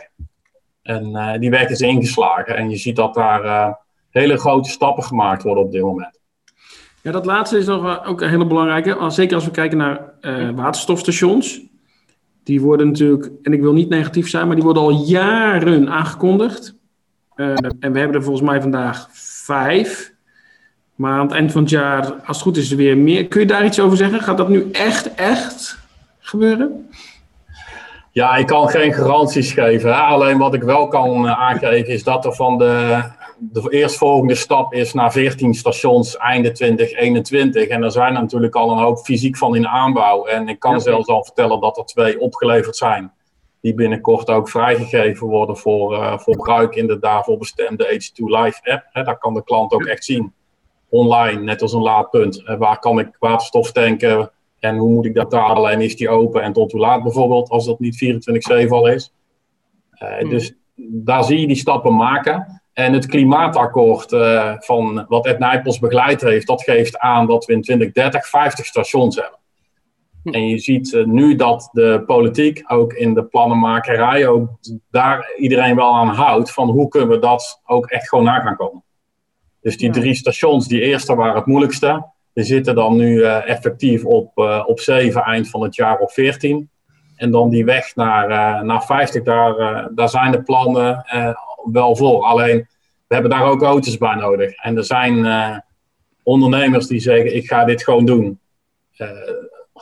En 0.81 1.15
eh, 1.15 1.39
die 1.39 1.49
weg 1.49 1.69
is 1.69 1.81
ingeslagen 1.81 2.55
en 2.55 2.69
je 2.69 2.77
ziet 2.77 2.95
dat 2.95 3.13
daar 3.13 3.43
eh, 3.43 3.73
hele 4.09 4.37
grote 4.37 4.69
stappen 4.69 5.03
gemaakt 5.03 5.43
worden 5.43 5.63
op 5.63 5.71
dit 5.71 5.81
moment. 5.81 6.19
Ja, 7.01 7.11
dat 7.11 7.25
laatste 7.25 7.57
is 7.57 7.69
ook 7.69 8.21
een 8.21 8.29
hele 8.29 8.47
belangrijke. 8.47 9.09
Zeker 9.09 9.35
als 9.35 9.45
we 9.45 9.51
kijken 9.51 9.77
naar 9.77 10.13
waterstofstations. 10.55 11.61
Die 12.43 12.61
worden 12.61 12.87
natuurlijk, 12.87 13.31
en 13.41 13.53
ik 13.53 13.61
wil 13.61 13.73
niet 13.73 13.89
negatief 13.89 14.29
zijn, 14.29 14.45
maar 14.45 14.55
die 14.55 14.63
worden 14.63 14.83
al 14.83 14.91
jaren 14.91 15.89
aangekondigd. 15.89 16.78
Eh, 17.39 17.47
en 17.79 17.91
we 17.91 17.99
hebben 17.99 18.15
er 18.15 18.23
volgens 18.23 18.49
mij 18.49 18.61
vandaag 18.61 19.09
vijf. 19.43 20.11
Maar 20.95 21.11
aan 21.11 21.25
het 21.25 21.31
eind 21.35 21.51
van 21.51 21.61
het 21.61 21.69
jaar, 21.69 22.05
als 22.13 22.37
het 22.37 22.41
goed 22.41 22.57
is, 22.57 22.71
er 22.71 22.77
weer 22.77 22.97
meer. 22.97 23.27
Kun 23.27 23.39
je 23.41 23.47
daar 23.47 23.65
iets 23.65 23.79
over 23.79 23.97
zeggen? 23.97 24.21
Gaat 24.21 24.37
dat 24.37 24.49
nu 24.49 24.69
echt, 24.71 25.13
echt 25.15 25.79
gebeuren? 26.19 26.89
Ja, 28.11 28.35
ik 28.35 28.47
kan 28.47 28.69
geen 28.69 28.93
garanties 28.93 29.51
geven. 29.51 29.93
Hè? 29.93 29.99
Alleen 29.99 30.37
wat 30.37 30.53
ik 30.53 30.63
wel 30.63 30.87
kan 30.87 31.27
eh, 31.27 31.39
aangeven 31.39 31.93
is 31.93 32.03
dat 32.03 32.25
er 32.25 32.33
van 32.33 32.57
de, 32.57 33.03
de 33.37 33.67
eerstvolgende 33.69 34.35
stap 34.35 34.73
is 34.73 34.93
naar 34.93 35.11
14 35.11 35.53
stations 35.53 36.17
einde 36.17 36.51
2021. 36.51 37.67
En 37.67 37.83
er 37.83 37.91
zijn 37.91 38.13
natuurlijk 38.13 38.55
al 38.55 38.71
een 38.71 38.77
hoop 38.83 38.97
fysiek 38.97 39.37
van 39.37 39.55
in 39.55 39.67
aanbouw. 39.67 40.25
En 40.25 40.47
ik 40.47 40.59
kan 40.59 40.73
Ja. 40.73 40.79
zelfs 40.79 41.07
al 41.07 41.23
vertellen 41.23 41.59
dat 41.59 41.77
er 41.77 41.85
twee 41.85 42.19
opgeleverd 42.19 42.75
zijn. 42.75 43.11
Die 43.61 43.73
binnenkort 43.73 44.29
ook 44.29 44.49
vrijgegeven 44.49 45.27
worden 45.27 45.57
voor, 45.57 45.93
uh, 45.93 46.17
voor 46.17 46.33
gebruik 46.33 46.75
in 46.75 46.87
de 46.87 46.99
daarvoor 46.99 47.37
bestemde 47.37 47.85
H2 47.85 48.23
Live 48.23 48.71
app. 48.71 48.85
Hè, 48.91 49.03
daar 49.03 49.17
kan 49.17 49.33
de 49.33 49.43
klant 49.43 49.71
ook 49.71 49.85
echt 49.85 50.05
zien, 50.05 50.33
online, 50.89 51.41
net 51.41 51.61
als 51.61 51.73
een 51.73 51.81
laadpunt, 51.81 52.41
uh, 52.45 52.57
waar 52.57 52.79
kan 52.79 52.99
ik 52.99 53.15
waterstof 53.19 53.71
tanken 53.71 54.31
en 54.59 54.77
hoe 54.77 54.89
moet 54.89 55.05
ik 55.05 55.15
dat 55.15 55.33
halen 55.33 55.71
en 55.71 55.81
is 55.81 55.95
die 55.95 56.09
open 56.09 56.41
en 56.41 56.53
tot 56.53 56.71
hoe 56.71 56.81
laat 56.81 57.03
bijvoorbeeld, 57.03 57.49
als 57.49 57.65
dat 57.65 57.79
niet 57.79 57.97
24-7 58.67 58.69
al 58.69 58.87
is. 58.87 59.13
Uh, 60.03 60.29
Dus 60.29 60.53
daar 60.75 61.23
zie 61.23 61.39
je 61.39 61.47
die 61.47 61.55
stappen 61.55 61.95
maken. 61.95 62.61
En 62.73 62.93
het 62.93 63.05
klimaatakkoord 63.05 64.09
van 64.65 65.05
wat 65.07 65.25
Ed 65.25 65.39
Nijpels 65.39 65.79
begeleid 65.79 66.21
heeft, 66.21 66.47
dat 66.47 66.63
geeft 66.63 66.97
aan 66.97 67.27
dat 67.27 67.45
we 67.45 67.53
in 67.53 67.61
2030 67.61 68.27
50 68.27 68.65
stations 68.65 69.15
hebben. 69.15 69.38
Hm. 70.23 70.29
En 70.29 70.47
je 70.47 70.57
ziet 70.57 70.93
uh, 70.93 71.05
nu 71.05 71.35
dat 71.35 71.69
de 71.71 72.03
politiek 72.05 72.63
ook 72.67 72.93
in 72.93 73.13
de 73.13 73.23
plannenmakerij 73.23 74.27
ook 74.27 74.49
daar 74.91 75.31
iedereen 75.37 75.75
wel 75.75 75.95
aan 75.95 76.07
houdt 76.07 76.51
van 76.51 76.69
hoe 76.69 76.87
kunnen 76.87 77.09
we 77.09 77.19
dat 77.19 77.61
ook 77.65 77.85
echt 77.85 78.09
gewoon 78.09 78.25
na 78.25 78.39
gaan 78.39 78.55
komen. 78.55 78.83
Dus 79.61 79.77
die 79.77 79.89
drie 79.89 80.13
stations, 80.13 80.67
die 80.67 80.81
eerste 80.81 81.15
waren 81.15 81.35
het 81.35 81.45
moeilijkste. 81.45 82.05
Die 82.33 82.43
zitten 82.43 82.75
dan 82.75 82.95
nu 82.95 83.15
uh, 83.15 83.49
effectief 83.49 84.05
op, 84.05 84.37
uh, 84.37 84.63
op 84.65 84.79
7 84.79 85.21
eind 85.21 85.49
van 85.49 85.61
het 85.61 85.75
jaar 85.75 85.99
op 85.99 86.11
14. 86.11 86.69
En 87.15 87.31
dan 87.31 87.49
die 87.49 87.65
weg 87.65 87.95
naar, 87.95 88.65
naar 88.65 88.85
50, 88.85 89.23
daar, 89.23 89.89
daar 89.95 90.09
zijn 90.09 90.31
de 90.31 90.43
plannen 90.43 91.05
wel 91.71 91.95
voor. 91.95 92.23
Alleen, 92.23 92.67
we 93.07 93.13
hebben 93.13 93.31
daar 93.31 93.43
ook 93.43 93.61
auto's 93.61 93.97
bij 93.97 94.15
nodig. 94.15 94.51
En 94.51 94.77
er 94.77 94.83
zijn 94.83 95.63
ondernemers 96.23 96.87
die 96.87 96.99
zeggen, 96.99 97.35
ik 97.35 97.47
ga 97.47 97.65
dit 97.65 97.83
gewoon 97.83 98.05
doen 98.05 98.39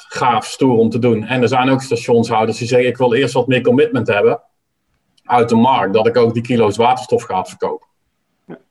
gaaf, 0.08 0.46
stoer 0.46 0.78
om 0.78 0.90
te 0.90 1.00
doen. 1.00 1.24
En 1.24 1.42
er 1.42 1.48
zijn 1.48 1.70
ook 1.70 1.82
stationshouders 1.82 2.58
die 2.58 2.68
zeggen: 2.68 2.88
Ik 2.88 2.98
wil 2.98 3.14
eerst 3.14 3.34
wat 3.34 3.48
meer 3.48 3.62
commitment 3.62 4.08
hebben 4.08 4.42
uit 5.24 5.50
de 5.50 5.56
markt, 5.56 5.94
dat 5.94 6.08
ik 6.08 6.18
ook 6.18 6.34
die 6.34 6.44
kilo's 6.44 6.78
waterstof 6.78 7.24
ga 7.24 7.46
verkopen. 7.46 7.88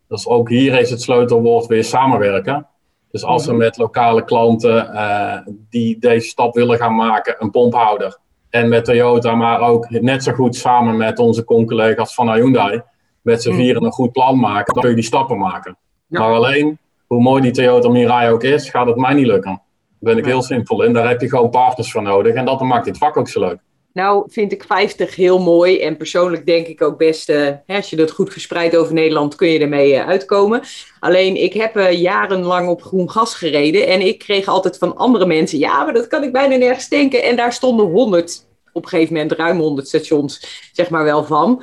Dus 0.09 0.26
ook 0.26 0.49
hier 0.49 0.78
is 0.78 0.90
het 0.90 1.02
sleutelwoord 1.02 1.66
weer 1.66 1.85
samenwerken. 1.85 2.66
Dus 3.11 3.25
als 3.25 3.47
we 3.47 3.52
met 3.52 3.76
lokale 3.76 4.25
klanten 4.25 4.90
uh, 4.95 5.38
die 5.71 5.99
deze 5.99 6.28
stap 6.28 6.54
willen 6.54 6.78
gaan 6.78 6.95
maken, 6.95 7.37
een 7.38 7.50
pomphouder. 7.50 8.18
En 8.50 8.68
met 8.68 8.85
Toyota, 8.85 9.35
maar 9.35 9.61
ook 9.61 9.90
net 9.90 10.23
zo 10.23 10.33
goed 10.33 10.56
samen 10.56 10.97
met 10.97 11.18
onze 11.18 11.45
con-collega's 11.45 12.14
van 12.14 12.33
Hyundai, 12.33 12.83
met 13.23 13.42
z'n 13.42 13.52
vieren 13.52 13.85
een 13.85 13.92
goed 13.92 14.12
plan 14.12 14.38
maken, 14.38 14.75
dan 14.75 14.83
kun 14.83 14.90
je 14.90 14.97
die 14.97 15.04
stappen 15.04 15.38
maken. 15.38 15.76
Maar 16.06 16.33
alleen, 16.33 16.78
hoe 17.06 17.23
mooi 17.23 17.42
die 17.42 17.50
Toyota 17.50 17.88
Mirai 17.88 18.30
ook 18.30 18.42
is, 18.42 18.71
gaat 18.71 18.87
het 18.87 18.97
mij 18.97 19.14
niet 19.14 19.26
lukken 19.26 19.62
ben 20.06 20.18
ik 20.18 20.25
heel 20.25 20.42
simpel 20.42 20.82
in. 20.82 20.92
Daar 20.92 21.08
heb 21.08 21.20
je 21.20 21.28
gewoon 21.28 21.50
partners 21.50 21.90
voor 21.90 22.02
nodig. 22.02 22.34
En 22.34 22.44
dat 22.44 22.60
maakt 22.60 22.84
dit 22.84 22.98
vak 22.98 23.16
ook 23.16 23.28
zo 23.28 23.40
leuk. 23.40 23.58
Nou, 23.92 24.25
vind 24.28 24.52
ik 24.52 24.64
50 24.64 25.14
heel 25.14 25.38
mooi. 25.38 25.80
En 25.80 25.96
persoonlijk 25.96 26.46
denk 26.46 26.66
ik 26.66 26.82
ook 26.82 26.98
best, 26.98 27.28
uh, 27.28 27.48
als 27.66 27.90
je 27.90 27.96
dat 27.96 28.10
goed 28.10 28.32
verspreidt 28.32 28.76
over 28.76 28.94
Nederland, 28.94 29.34
kun 29.34 29.48
je 29.48 29.58
ermee 29.58 29.92
uh, 29.92 30.06
uitkomen. 30.06 30.62
Alleen, 31.00 31.42
ik 31.42 31.52
heb 31.52 31.76
uh, 31.76 31.92
jarenlang 31.92 32.68
op 32.68 32.82
groen 32.82 33.10
gas 33.10 33.34
gereden. 33.34 33.86
En 33.86 34.00
ik 34.00 34.18
kreeg 34.18 34.46
altijd 34.46 34.78
van 34.78 34.96
andere 34.96 35.26
mensen, 35.26 35.58
ja, 35.58 35.84
maar 35.84 35.94
dat 35.94 36.06
kan 36.06 36.22
ik 36.22 36.32
bijna 36.32 36.56
nergens 36.56 36.88
denken. 36.88 37.22
En 37.22 37.36
daar 37.36 37.52
stonden 37.52 37.86
100, 37.86 38.46
op 38.72 38.82
een 38.82 38.88
gegeven 38.88 39.14
moment 39.14 39.32
ruim 39.32 39.58
100 39.58 39.88
stations, 39.88 40.70
zeg 40.72 40.90
maar 40.90 41.04
wel 41.04 41.25
van. 41.25 41.62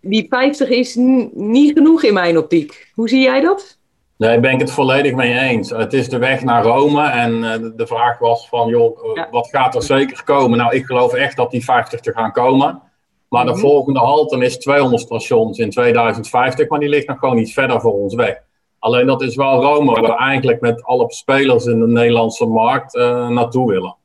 die 0.00 0.26
50 0.28 0.68
is 0.68 0.94
niet 1.32 1.72
genoeg 1.72 2.02
in 2.02 2.14
mijn 2.14 2.38
optiek. 2.38 2.90
Hoe 2.94 3.08
zie 3.08 3.22
jij 3.22 3.40
dat? 3.40 3.79
Nee, 4.20 4.40
ben 4.40 4.52
ik 4.52 4.60
het 4.60 4.72
volledig 4.72 5.14
mee 5.14 5.38
eens. 5.38 5.70
Het 5.70 5.92
is 5.92 6.08
de 6.08 6.18
weg 6.18 6.42
naar 6.42 6.62
Rome 6.62 7.08
en 7.08 7.32
uh, 7.32 7.70
de 7.76 7.86
vraag 7.86 8.18
was 8.18 8.48
van, 8.48 8.68
joh, 8.68 9.16
uh, 9.16 9.24
wat 9.30 9.48
gaat 9.48 9.74
er 9.74 9.82
zeker 9.82 10.24
komen? 10.24 10.58
Nou, 10.58 10.74
ik 10.74 10.84
geloof 10.84 11.12
echt 11.12 11.36
dat 11.36 11.50
die 11.50 11.64
50 11.64 12.00
te 12.00 12.12
gaan 12.12 12.32
komen. 12.32 12.82
Maar 13.28 13.44
de 13.44 13.50
mm 13.50 13.56
-hmm. 13.56 13.66
volgende 13.66 13.98
halte 13.98 14.44
is 14.44 14.58
200 14.58 15.02
stations 15.02 15.58
in 15.58 15.70
2050, 15.70 16.68
maar 16.68 16.78
die 16.78 16.88
ligt 16.88 17.06
nog 17.06 17.18
gewoon 17.18 17.38
iets 17.38 17.52
verder 17.52 17.80
voor 17.80 17.92
ons 17.92 18.14
weg. 18.14 18.42
Alleen 18.78 19.06
dat 19.06 19.22
is 19.22 19.36
wel 19.36 19.62
Rome, 19.62 19.92
waar 19.92 20.02
we 20.02 20.16
eigenlijk 20.16 20.60
met 20.60 20.84
alle 20.84 21.04
spelers 21.08 21.64
in 21.64 21.80
de 21.80 21.88
Nederlandse 21.88 22.46
markt 22.46 22.94
uh, 22.94 23.28
naartoe 23.28 23.70
willen. 23.70 23.96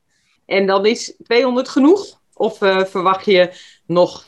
En 0.46 0.66
dan 0.66 0.86
is 0.86 1.16
200 1.22 1.68
genoeg? 1.68 2.20
Of 2.34 2.58
verwacht 2.84 3.24
je 3.24 3.50
nog 3.86 4.24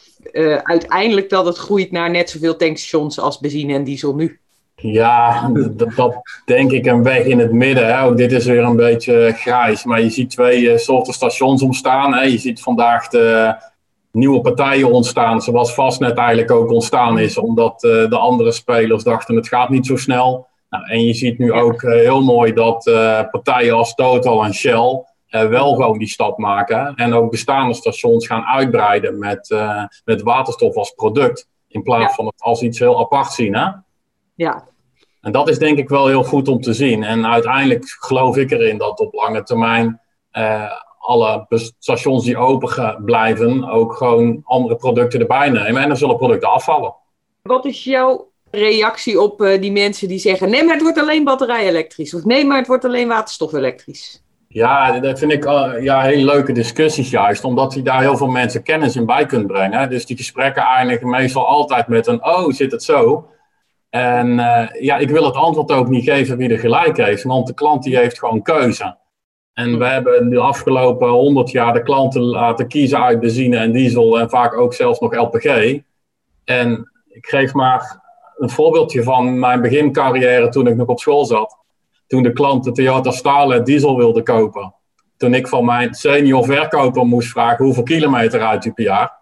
uiteindelijk 0.62 1.30
dat 1.30 1.46
het 1.46 1.56
groeit 1.56 1.90
naar 1.90 2.10
net 2.10 2.30
zoveel 2.30 2.56
tankstations 2.56 3.20
als 3.20 3.38
benzine 3.38 3.74
en 3.74 3.84
diesel 3.84 4.14
nu? 4.14 4.40
Ja, 4.80 5.50
dat, 5.70 5.96
dat, 5.96 6.20
denk 6.44 6.72
ik 6.72 6.86
een 6.86 7.02
weg 7.02 7.24
in 7.24 7.38
het 7.38 7.52
midden. 7.52 7.86
Hè. 7.86 8.02
Ook 8.02 8.16
dit 8.16 8.32
is 8.32 8.46
weer 8.46 8.62
een 8.62 8.76
beetje 8.76 9.32
grijs. 9.36 9.84
Maar 9.84 10.00
je 10.00 10.10
ziet 10.10 10.30
twee 10.30 10.60
uh, 10.60 10.76
soorten 10.76 11.12
stations 11.12 11.62
ontstaan. 11.62 12.14
Hè. 12.14 12.22
Je 12.22 12.38
ziet 12.38 12.62
vandaag 12.62 13.08
de 13.08 13.54
nieuwe 14.12 14.40
partijen 14.40 14.92
ontstaan. 14.92 15.42
Zoals 15.42 15.70
Fastnet 15.70 16.16
eigenlijk 16.16 16.50
ook 16.50 16.70
ontstaan 16.70 17.18
is. 17.18 17.38
Omdat 17.38 17.84
uh, 17.84 18.08
de 18.08 18.18
andere 18.18 18.52
spelers 18.52 19.02
dachten 19.02 19.36
het 19.36 19.48
gaat 19.48 19.68
niet 19.68 19.86
zo 19.86 19.96
snel. 19.96 20.46
Nou, 20.70 20.84
en 20.84 21.04
je 21.04 21.14
ziet 21.14 21.38
nu 21.38 21.52
ook 21.52 21.82
uh, 21.82 21.92
heel 21.92 22.22
mooi 22.22 22.52
dat 22.52 22.84
partijen 23.30 23.74
als 23.74 23.94
Total 23.94 24.44
en 24.44 24.54
Shell 24.54 25.02
wel 25.28 25.74
gewoon 25.74 25.98
die 25.98 26.08
stap 26.08 26.38
maken. 26.38 26.94
En 26.94 27.14
ook 27.14 27.30
bestaande 27.30 27.74
stations 27.74 28.26
gaan 28.26 28.44
uitbreiden 28.44 29.18
met, 29.18 29.54
met 30.04 30.22
waterstof 30.22 30.74
als 30.74 30.90
product. 30.90 31.48
In 31.68 31.82
plaats 31.82 32.14
van 32.14 32.26
het 32.26 32.42
als 32.42 32.62
iets 32.62 32.78
heel 32.78 33.00
apart 33.00 33.32
zien. 33.32 33.54
Hè? 33.54 33.70
Ja. 34.38 34.64
En 35.20 35.32
dat 35.32 35.48
is 35.48 35.58
denk 35.58 35.78
ik 35.78 35.88
wel 35.88 36.06
heel 36.06 36.24
goed 36.24 36.48
om 36.48 36.60
te 36.60 36.72
zien. 36.72 37.02
En 37.02 37.26
uiteindelijk 37.26 37.84
geloof 38.00 38.36
ik 38.36 38.50
erin 38.50 38.78
dat 38.78 39.00
op 39.00 39.14
lange 39.14 39.42
termijn 39.42 40.00
uh, 40.32 40.72
alle 40.98 41.46
stations 41.78 42.24
die 42.24 42.36
open 42.36 43.02
blijven 43.04 43.68
ook 43.70 43.92
gewoon 43.92 44.40
andere 44.44 44.76
producten 44.76 45.20
erbij 45.20 45.48
nemen. 45.48 45.82
En 45.82 45.88
dan 45.88 45.96
zullen 45.96 46.16
producten 46.16 46.50
afvallen. 46.50 46.94
Wat 47.42 47.64
is 47.64 47.84
jouw 47.84 48.30
reactie 48.50 49.20
op 49.20 49.40
uh, 49.40 49.60
die 49.60 49.72
mensen 49.72 50.08
die 50.08 50.18
zeggen: 50.18 50.50
nee, 50.50 50.64
maar 50.64 50.74
het 50.74 50.82
wordt 50.82 50.98
alleen 50.98 51.24
batterij 51.24 51.68
elektrisch. 51.68 52.14
Of 52.14 52.24
nee, 52.24 52.44
maar 52.44 52.58
het 52.58 52.66
wordt 52.66 52.84
alleen 52.84 53.08
waterstof 53.08 53.52
elektrisch? 53.52 54.22
Ja, 54.48 55.00
dat 55.00 55.18
vind 55.18 55.32
ik 55.32 55.44
uh, 55.44 55.72
ja, 55.80 56.00
hele 56.00 56.24
leuke 56.24 56.52
discussies 56.52 57.10
juist, 57.10 57.44
omdat 57.44 57.74
je 57.74 57.82
daar 57.82 58.00
heel 58.00 58.16
veel 58.16 58.26
mensen 58.26 58.62
kennis 58.62 58.96
in 58.96 59.06
bij 59.06 59.26
kunt 59.26 59.46
brengen. 59.46 59.90
Dus 59.90 60.06
die 60.06 60.16
gesprekken 60.16 60.62
eindigen 60.62 61.08
meestal 61.08 61.46
altijd 61.46 61.88
met 61.88 62.06
een, 62.06 62.24
oh, 62.24 62.52
zit 62.52 62.72
het 62.72 62.82
zo? 62.82 63.28
En 63.90 64.28
uh, 64.28 64.68
ja, 64.80 64.96
ik 64.96 65.10
wil 65.10 65.24
het 65.24 65.34
antwoord 65.34 65.72
ook 65.72 65.88
niet 65.88 66.04
geven 66.04 66.36
wie 66.36 66.50
er 66.50 66.58
gelijk 66.58 66.96
heeft, 66.96 67.22
want 67.22 67.46
de 67.46 67.54
klant 67.54 67.82
die 67.82 67.96
heeft 67.96 68.18
gewoon 68.18 68.42
keuze. 68.42 68.96
En 69.52 69.78
we 69.78 69.86
hebben 69.86 70.30
de 70.30 70.38
afgelopen 70.38 71.08
100 71.08 71.50
jaar 71.50 71.72
de 71.72 71.82
klanten 71.82 72.22
laten 72.22 72.68
kiezen 72.68 73.02
uit 73.02 73.20
benzine 73.20 73.56
en 73.56 73.72
diesel 73.72 74.18
en 74.18 74.30
vaak 74.30 74.54
ook 74.54 74.74
zelfs 74.74 74.98
nog 74.98 75.14
LPG. 75.14 75.78
En 76.44 76.90
ik 77.08 77.26
geef 77.26 77.52
maar 77.52 78.00
een 78.36 78.50
voorbeeldje 78.50 79.02
van 79.02 79.38
mijn 79.38 79.60
begincarrière 79.60 80.48
toen 80.48 80.66
ik 80.66 80.76
nog 80.76 80.86
op 80.86 81.00
school 81.00 81.24
zat. 81.24 81.56
Toen 82.06 82.22
de 82.22 82.32
klant 82.32 82.64
de 82.64 82.72
Toyota 82.72 83.10
Starlet 83.10 83.66
diesel 83.66 83.96
wilde 83.96 84.22
kopen. 84.22 84.74
Toen 85.16 85.34
ik 85.34 85.48
van 85.48 85.64
mijn 85.64 85.94
senior 85.94 86.44
verkoper 86.44 87.06
moest 87.06 87.28
vragen 87.28 87.64
hoeveel 87.64 87.82
kilometer 87.82 88.40
uit 88.40 88.64
u 88.64 88.72
per 88.72 88.84
jaar. 88.84 89.16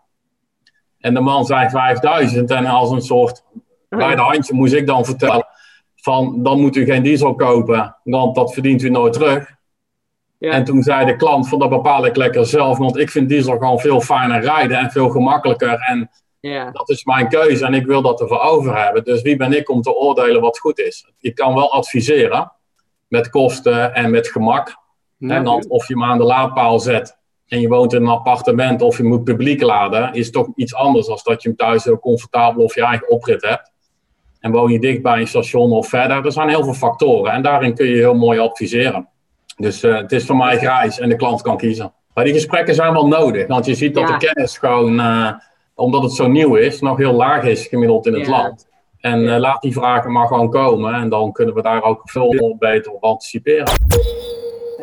En 0.98 1.14
de 1.14 1.20
man 1.20 1.44
zei 1.44 1.68
5000 1.70 2.50
en 2.50 2.66
als 2.66 2.90
een 2.90 3.02
soort 3.02 3.44
bij 3.88 4.14
de 4.14 4.22
handje 4.22 4.54
moest 4.54 4.72
ik 4.72 4.86
dan 4.86 5.04
vertellen 5.04 5.46
van 5.94 6.42
dan 6.42 6.60
moet 6.60 6.76
u 6.76 6.84
geen 6.84 7.02
diesel 7.02 7.34
kopen, 7.34 7.96
want 8.02 8.34
dat 8.34 8.54
verdient 8.54 8.82
u 8.82 8.90
nooit 8.90 9.12
terug. 9.12 9.54
Ja. 10.38 10.50
En 10.50 10.64
toen 10.64 10.82
zei 10.82 11.06
de 11.06 11.16
klant 11.16 11.48
van 11.48 11.58
dat 11.58 11.68
bepaal 11.68 12.06
ik 12.06 12.16
lekker 12.16 12.46
zelf, 12.46 12.78
want 12.78 12.98
ik 12.98 13.10
vind 13.10 13.28
diesel 13.28 13.58
gewoon 13.58 13.78
veel 13.78 14.00
fijner 14.00 14.40
rijden 14.40 14.78
en 14.78 14.90
veel 14.90 15.08
gemakkelijker. 15.08 15.78
En 15.78 16.10
ja. 16.40 16.70
dat 16.70 16.88
is 16.88 17.04
mijn 17.04 17.28
keuze 17.28 17.66
en 17.66 17.74
ik 17.74 17.86
wil 17.86 18.02
dat 18.02 18.20
ervoor 18.20 18.40
over 18.40 18.84
hebben. 18.84 19.04
Dus 19.04 19.22
wie 19.22 19.36
ben 19.36 19.52
ik 19.52 19.70
om 19.70 19.82
te 19.82 19.94
oordelen 19.94 20.40
wat 20.40 20.58
goed 20.58 20.78
is? 20.78 21.10
Je 21.18 21.32
kan 21.32 21.54
wel 21.54 21.72
adviseren 21.72 22.52
met 23.08 23.30
kosten 23.30 23.94
en 23.94 24.10
met 24.10 24.28
gemak. 24.28 24.76
en 25.18 25.44
dan 25.44 25.64
of 25.68 25.88
je 25.88 25.94
hem 25.94 26.04
aan 26.04 26.18
de 26.18 26.24
laadpaal 26.24 26.80
zet 26.80 27.18
en 27.46 27.60
je 27.60 27.68
woont 27.68 27.92
in 27.92 28.02
een 28.02 28.08
appartement 28.08 28.82
of 28.82 28.96
je 28.96 29.04
moet 29.04 29.24
publiek 29.24 29.60
laden, 29.60 30.12
is 30.12 30.30
toch 30.30 30.48
iets 30.54 30.74
anders 30.74 31.06
dan 31.06 31.18
dat 31.22 31.42
je 31.42 31.48
hem 31.48 31.56
thuis 31.56 31.84
heel 31.84 31.98
comfortabel 31.98 32.64
of 32.64 32.74
je 32.74 32.84
eigen 32.84 33.10
oprit 33.10 33.42
hebt. 33.42 33.72
En 34.46 34.52
woon 34.52 34.72
je 34.72 34.78
dicht 34.78 35.02
bij 35.02 35.20
een 35.20 35.26
station 35.26 35.72
of 35.72 35.88
verder. 35.88 36.24
Er 36.24 36.32
zijn 36.32 36.48
heel 36.48 36.64
veel 36.64 36.74
factoren 36.74 37.32
en 37.32 37.42
daarin 37.42 37.74
kun 37.74 37.86
je 37.86 37.94
heel 37.94 38.14
mooi 38.14 38.38
adviseren. 38.38 39.08
Dus 39.56 39.84
uh, 39.84 39.96
het 39.96 40.12
is 40.12 40.26
voor 40.26 40.36
mij 40.36 40.58
grijs 40.58 40.98
en 40.98 41.08
de 41.08 41.16
klant 41.16 41.42
kan 41.42 41.56
kiezen. 41.56 41.92
Maar 42.14 42.24
die 42.24 42.32
gesprekken 42.32 42.74
zijn 42.74 42.92
wel 42.92 43.06
nodig, 43.06 43.46
want 43.46 43.66
je 43.66 43.74
ziet 43.74 43.94
dat 43.94 44.08
ja. 44.08 44.18
de 44.18 44.26
kennis 44.26 44.58
gewoon, 44.58 45.00
uh, 45.00 45.32
omdat 45.74 46.02
het 46.02 46.12
zo 46.12 46.28
nieuw 46.28 46.54
is, 46.54 46.80
nog 46.80 46.98
heel 46.98 47.12
laag 47.12 47.44
is 47.44 47.66
gemiddeld 47.66 48.06
in 48.06 48.14
het 48.14 48.26
ja. 48.26 48.30
land. 48.30 48.68
En 49.00 49.22
uh, 49.22 49.36
laat 49.36 49.62
die 49.62 49.72
vragen 49.72 50.12
maar 50.12 50.26
gewoon 50.26 50.50
komen 50.50 50.94
en 50.94 51.08
dan 51.08 51.32
kunnen 51.32 51.54
we 51.54 51.62
daar 51.62 51.82
ook 51.82 52.00
veel 52.04 52.56
beter 52.58 52.92
op 52.92 53.04
anticiperen. 53.04 53.72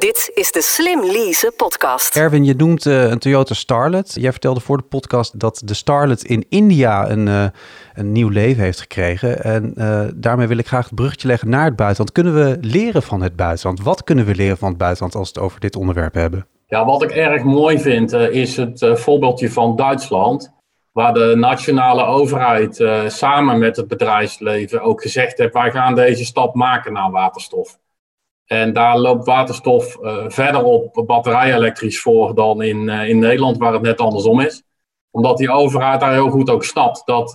Dit 0.03 0.31
is 0.33 0.51
de 0.51 0.61
Slim 0.61 1.05
Lease 1.05 1.53
podcast. 1.57 2.15
Erwin, 2.15 2.45
je 2.45 2.53
noemt 2.53 2.85
uh, 2.85 3.09
een 3.09 3.19
Toyota 3.19 3.53
Starlet. 3.53 4.13
Jij 4.19 4.31
vertelde 4.31 4.59
voor 4.59 4.77
de 4.77 4.83
podcast 4.83 5.39
dat 5.39 5.61
de 5.65 5.73
Starlet 5.73 6.23
in 6.23 6.45
India 6.49 7.09
een, 7.09 7.27
uh, 7.27 7.45
een 7.93 8.11
nieuw 8.11 8.29
leven 8.29 8.63
heeft 8.63 8.79
gekregen. 8.79 9.43
En 9.43 9.73
uh, 9.77 10.03
daarmee 10.15 10.47
wil 10.47 10.57
ik 10.57 10.67
graag 10.67 10.85
het 10.85 10.95
bruggetje 10.95 11.27
leggen 11.27 11.49
naar 11.49 11.65
het 11.65 11.75
buitenland. 11.75 12.11
Kunnen 12.11 12.33
we 12.33 12.57
leren 12.61 13.03
van 13.03 13.21
het 13.21 13.35
buitenland? 13.35 13.81
Wat 13.81 14.03
kunnen 14.03 14.25
we 14.25 14.35
leren 14.35 14.57
van 14.57 14.69
het 14.69 14.77
buitenland 14.77 15.15
als 15.15 15.31
we 15.31 15.39
het 15.39 15.43
over 15.47 15.59
dit 15.59 15.75
onderwerp 15.75 16.13
hebben? 16.13 16.47
Ja, 16.67 16.85
wat 16.85 17.03
ik 17.03 17.11
erg 17.11 17.43
mooi 17.43 17.79
vind 17.79 18.13
is 18.13 18.57
het 18.57 18.89
voorbeeldje 18.93 19.51
van 19.51 19.75
Duitsland 19.75 20.53
waar 20.91 21.13
de 21.13 21.35
nationale 21.35 22.05
overheid 22.05 22.79
uh, 22.79 23.07
samen 23.07 23.59
met 23.59 23.75
het 23.75 23.87
bedrijfsleven 23.87 24.81
ook 24.81 25.01
gezegd 25.01 25.37
heeft: 25.37 25.53
wij 25.53 25.71
gaan 25.71 25.95
deze 25.95 26.25
stap 26.25 26.55
maken 26.55 26.93
naar 26.93 27.11
waterstof. 27.11 27.77
En 28.53 28.73
daar 28.73 28.99
loopt 28.99 29.25
waterstof 29.25 29.97
uh, 30.01 30.23
verder 30.27 30.63
op 30.63 31.03
batterij-elektrisch 31.05 32.01
voor 32.01 32.35
dan 32.35 32.61
in, 32.61 32.87
uh, 32.87 33.09
in 33.09 33.19
Nederland, 33.19 33.57
waar 33.57 33.73
het 33.73 33.81
net 33.81 33.99
andersom 33.99 34.39
is. 34.39 34.63
Omdat 35.11 35.37
die 35.37 35.51
overheid 35.51 35.99
daar 35.99 36.11
heel 36.11 36.29
goed 36.29 36.49
ook 36.49 36.63
snapt 36.63 37.01
dat 37.05 37.33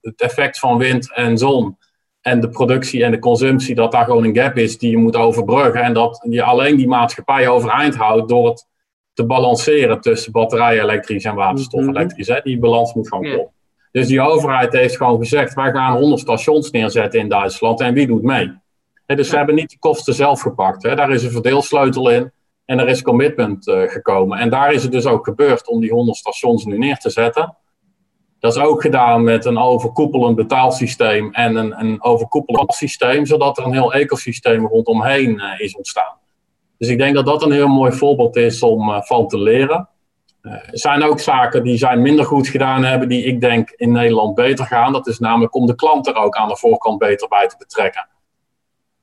het 0.00 0.20
effect 0.20 0.58
van 0.58 0.78
wind 0.78 1.12
en 1.14 1.38
zon 1.38 1.76
en 2.20 2.40
de 2.40 2.48
productie 2.48 3.04
en 3.04 3.10
de 3.10 3.18
consumptie, 3.18 3.74
dat 3.74 3.92
daar 3.92 4.04
gewoon 4.04 4.24
een 4.24 4.36
gap 4.36 4.56
is 4.56 4.78
die 4.78 4.90
je 4.90 4.96
moet 4.96 5.16
overbruggen. 5.16 5.82
En 5.82 5.92
dat 5.92 6.26
je 6.28 6.42
alleen 6.42 6.76
die 6.76 6.88
maatschappij 6.88 7.48
overeind 7.48 7.94
houdt 7.94 8.28
door 8.28 8.48
het 8.48 8.66
te 9.12 9.26
balanceren 9.26 10.00
tussen 10.00 10.32
batterij 10.32 10.80
elektrisch 10.80 11.24
en 11.24 11.34
waterstof 11.34 11.84
mhm. 11.84 12.42
Die 12.42 12.58
balans 12.58 12.94
moet 12.94 13.08
gewoon 13.08 13.24
kloppen. 13.24 13.54
Dus 13.92 14.06
die 14.06 14.20
overheid 14.20 14.72
heeft 14.72 14.96
gewoon 14.96 15.18
gezegd, 15.18 15.54
wij 15.54 15.72
gaan 15.72 15.96
100 15.96 16.20
stations 16.20 16.70
neerzetten 16.70 17.20
in 17.20 17.28
Duitsland 17.28 17.80
en 17.80 17.94
wie 17.94 18.06
doet 18.06 18.22
mee? 18.22 18.64
Dus 19.06 19.28
ze 19.28 19.36
hebben 19.36 19.54
niet 19.54 19.70
de 19.70 19.78
kosten 19.78 20.14
zelf 20.14 20.40
gepakt. 20.40 20.82
Daar 20.82 21.10
is 21.10 21.22
een 21.22 21.30
verdeelsleutel 21.30 22.10
in 22.10 22.32
en 22.64 22.78
er 22.78 22.88
is 22.88 23.02
commitment 23.02 23.66
uh, 23.66 23.82
gekomen. 23.88 24.38
En 24.38 24.50
daar 24.50 24.72
is 24.72 24.82
het 24.82 24.92
dus 24.92 25.06
ook 25.06 25.24
gebeurd 25.24 25.68
om 25.68 25.80
die 25.80 25.92
100 25.92 26.16
stations 26.16 26.64
nu 26.64 26.78
neer 26.78 26.96
te 26.96 27.10
zetten. 27.10 27.56
Dat 28.38 28.56
is 28.56 28.62
ook 28.62 28.82
gedaan 28.82 29.24
met 29.24 29.44
een 29.44 29.58
overkoepelend 29.58 30.36
betaalsysteem 30.36 31.32
en 31.32 31.56
een, 31.56 31.80
een 31.80 32.02
overkoepelend 32.02 32.74
systeem, 32.74 33.26
zodat 33.26 33.58
er 33.58 33.64
een 33.64 33.72
heel 33.72 33.92
ecosysteem 33.92 34.66
rondomheen 34.66 35.30
uh, 35.30 35.60
is 35.60 35.76
ontstaan. 35.76 36.14
Dus 36.78 36.88
ik 36.88 36.98
denk 36.98 37.14
dat 37.14 37.26
dat 37.26 37.42
een 37.42 37.52
heel 37.52 37.68
mooi 37.68 37.92
voorbeeld 37.92 38.36
is 38.36 38.62
om 38.62 38.88
uh, 38.88 39.02
van 39.02 39.28
te 39.28 39.38
leren. 39.38 39.88
Er 40.42 40.68
zijn 40.72 41.02
ook 41.02 41.20
zaken 41.20 41.64
die 41.64 41.78
zij 41.78 41.96
minder 41.96 42.24
goed 42.24 42.48
gedaan 42.48 42.84
hebben, 42.84 43.08
die 43.08 43.24
ik 43.24 43.40
denk 43.40 43.70
in 43.70 43.92
Nederland 43.92 44.34
beter 44.34 44.64
gaan. 44.64 44.92
Dat 44.92 45.06
is 45.06 45.18
namelijk 45.18 45.54
om 45.54 45.66
de 45.66 45.74
klant 45.74 46.06
er 46.06 46.14
ook 46.14 46.36
aan 46.36 46.48
de 46.48 46.56
voorkant 46.56 46.98
beter 46.98 47.28
bij 47.28 47.46
te 47.46 47.56
betrekken. 47.58 48.08